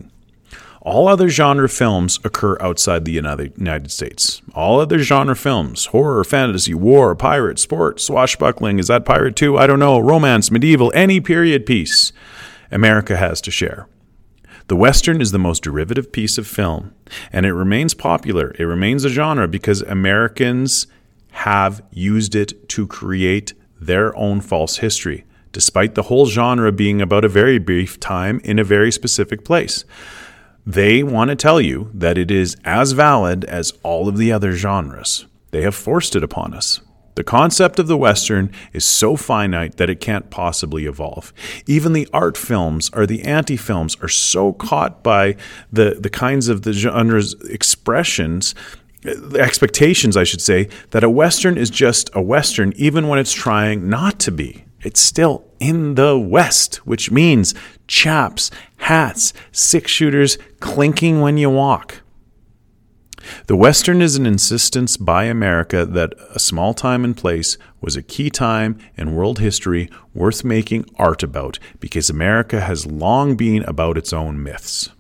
All 0.85 1.09
other 1.09 1.31
genre 1.31 1.69
films 1.69 2.21
occur 2.25 2.59
outside 2.61 3.07
the 3.07 3.13
United 3.13 3.91
States. 3.91 4.43
All 4.55 4.81
other 4.81 4.99
genre 4.99 5.35
films 5.35 5.87
horror, 5.87 6.23
fantasy, 6.25 6.75
war, 6.75 7.15
pirate, 7.15 7.59
sport, 7.59 8.01
swashbuckling 8.01 8.79
is 8.79 8.89
that 8.89 9.07
pirate 9.07 9.35
too? 9.35 9.57
I 9.57 9.67
don't 9.67 9.79
know. 9.79 9.99
Romance, 9.99 10.51
medieval, 10.51 10.93
any 10.95 11.21
period 11.21 11.65
piece 11.65 12.13
America 12.71 13.17
has 13.17 13.41
to 13.43 13.51
share. 13.51 13.89
The 14.67 14.77
Western 14.77 15.23
is 15.23 15.31
the 15.31 15.39
most 15.39 15.63
derivative 15.63 16.13
piece 16.13 16.37
of 16.37 16.47
film, 16.47 16.95
and 17.33 17.47
it 17.47 17.53
remains 17.53 17.95
popular. 17.95 18.55
It 18.59 18.65
remains 18.65 19.05
a 19.05 19.11
genre 19.11 19.49
because 19.49 19.83
Americans 19.83 20.87
have 21.33 21.83
used 21.91 22.35
it 22.35 22.69
to 22.71 22.87
create 22.87 23.55
their 23.81 24.15
own 24.17 24.41
false 24.43 24.79
history 24.79 25.25
despite 25.55 25.95
the 25.95 26.03
whole 26.03 26.27
genre 26.27 26.71
being 26.71 27.01
about 27.01 27.25
a 27.25 27.29
very 27.29 27.59
brief 27.59 27.99
time 27.99 28.41
in 28.45 28.59
a 28.59 28.65
very 28.65 28.93
specific 28.93 29.45
place. 29.45 29.87
They 30.67 31.03
want 31.03 31.31
to 31.31 31.37
tell 31.37 31.61
you 31.61 31.91
that 31.95 32.19
it 32.19 32.31
is 32.31 32.57
as 32.65 32.93
valid 32.93 33.45
as 33.45 33.73
all 33.83 34.09
of 34.09 34.19
the 34.19 34.33
other 34.33 34.53
genres. 34.53 35.27
They 35.53 35.63
have 35.63 35.75
forced 35.75 36.17
it 36.17 36.25
upon 36.25 36.53
us. 36.53 36.81
The 37.15 37.23
concept 37.23 37.79
of 37.79 37.87
the 37.87 37.97
Western 37.97 38.51
is 38.73 38.85
so 38.85 39.15
finite 39.15 39.77
that 39.77 39.89
it 39.89 40.01
can't 40.01 40.31
possibly 40.31 40.87
evolve. 40.87 41.33
Even 41.67 41.93
the 41.93 42.09
art 42.13 42.37
films 42.37 42.91
or 42.93 43.07
the 43.07 43.23
anti 43.23 43.57
films 43.57 43.97
are 44.03 44.09
so 44.09 44.53
caught 44.53 45.05
by 45.05 45.37
the, 45.73 45.97
the 46.01 46.11
kinds 46.11 46.49
of 46.49 46.63
the 46.63 46.73
genre's 46.73 47.35
expressions 47.45 48.55
expectations, 49.37 50.17
I 50.17 50.25
should 50.25 50.41
say, 50.41 50.69
that 50.91 51.05
a 51.05 51.11
Western 51.11 51.59
is 51.59 51.69
just 51.69 52.09
a 52.15 52.23
Western, 52.23 52.73
even 52.77 53.07
when 53.07 53.19
it's 53.19 53.35
trying 53.35 53.89
not 53.89 54.19
to 54.21 54.33
be. 54.33 54.65
It's 54.85 55.01
still 55.01 55.45
in 55.59 55.95
the 55.95 56.19
West, 56.19 56.77
which 56.87 57.11
means 57.11 57.55
chaps, 57.89 58.51
hats, 58.77 59.33
six 59.51 59.91
shooters 59.91 60.39
clinking 60.61 61.21
when 61.21 61.39
you 61.39 61.51
walk. 61.51 62.03
The 63.47 63.57
Western 63.57 64.03
is 64.03 64.17
an 64.17 64.27
insistence 64.27 64.99
by 64.99 65.25
America 65.25 65.87
that 65.87 66.13
a 66.35 66.39
small 66.39 66.75
time 66.75 67.05
and 67.05 67.17
place 67.17 67.57
was 67.81 67.97
a 67.97 68.03
key 68.03 68.29
time 68.29 68.79
in 68.97 69.15
world 69.15 69.39
history 69.39 69.89
worth 70.13 70.45
making 70.45 70.85
art 70.97 71.23
about 71.23 71.59
because 71.81 72.11
America 72.11 72.61
has 72.61 72.85
long 72.85 73.35
been 73.35 73.63
about 73.65 73.97
its 73.97 74.13
own 74.13 74.43
myths. 74.43 74.91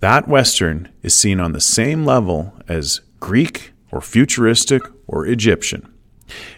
That 0.00 0.26
Western 0.26 0.88
is 1.02 1.14
seen 1.14 1.38
on 1.38 1.52
the 1.52 1.60
same 1.60 2.04
level 2.06 2.54
as 2.66 3.02
Greek 3.20 3.72
or 3.90 4.00
futuristic 4.00 4.82
or 5.06 5.26
Egyptian. 5.26 5.91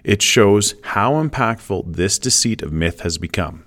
It 0.02 0.22
shows 0.22 0.74
how 0.82 1.12
impactful 1.12 1.94
this 1.94 2.18
deceit 2.18 2.62
of 2.62 2.72
myth 2.72 3.00
has 3.00 3.18
become. 3.18 3.64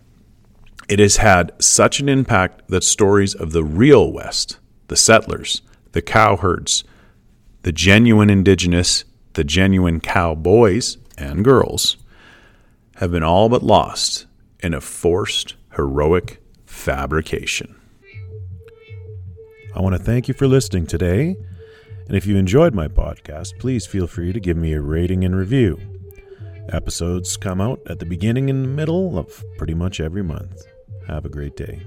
It 0.88 1.00
has 1.00 1.18
had 1.18 1.52
such 1.60 2.00
an 2.00 2.08
impact 2.08 2.68
that 2.70 2.84
stories 2.84 3.36
of 3.36 3.52
the 3.52 3.64
real 3.64 4.12
West, 4.12 4.58
the 4.88 4.96
settlers, 4.96 5.62
the 5.92 6.02
cowherds, 6.02 6.84
the 7.64 7.72
genuine 7.72 8.30
indigenous, 8.30 9.04
the 9.34 9.44
genuine 9.44 10.00
cowboys 10.00 10.98
and 11.18 11.44
girls, 11.44 11.98
have 12.96 13.12
been 13.12 13.24
all 13.24 13.50
but 13.50 13.64
lost 13.64 14.26
in 14.62 14.74
a 14.74 14.82
forced, 14.82 15.56
heroic 15.76 16.42
fabrication. 16.66 17.76
I 19.76 19.82
want 19.82 19.96
to 19.96 20.02
thank 20.02 20.28
you 20.28 20.34
for 20.34 20.48
listening 20.48 20.88
today. 20.88 21.36
And 22.08 22.16
if 22.16 22.26
you 22.26 22.38
enjoyed 22.38 22.74
my 22.74 22.88
podcast, 22.88 23.60
please 23.60 23.86
feel 23.86 24.08
free 24.08 24.32
to 24.32 24.40
give 24.40 24.56
me 24.56 24.74
a 24.74 24.82
rating 24.82 25.26
and 25.26 25.36
review. 25.36 25.97
Episodes 26.70 27.38
come 27.38 27.62
out 27.62 27.80
at 27.88 28.00
the 28.00 28.06
beginning 28.06 28.50
and 28.50 28.76
middle 28.76 29.18
of 29.18 29.44
pretty 29.58 29.74
much 29.74 30.00
every 30.00 30.24
month. 30.24 30.64
Have 31.08 31.26
a 31.26 31.30
great 31.30 31.56
day. 31.56 31.82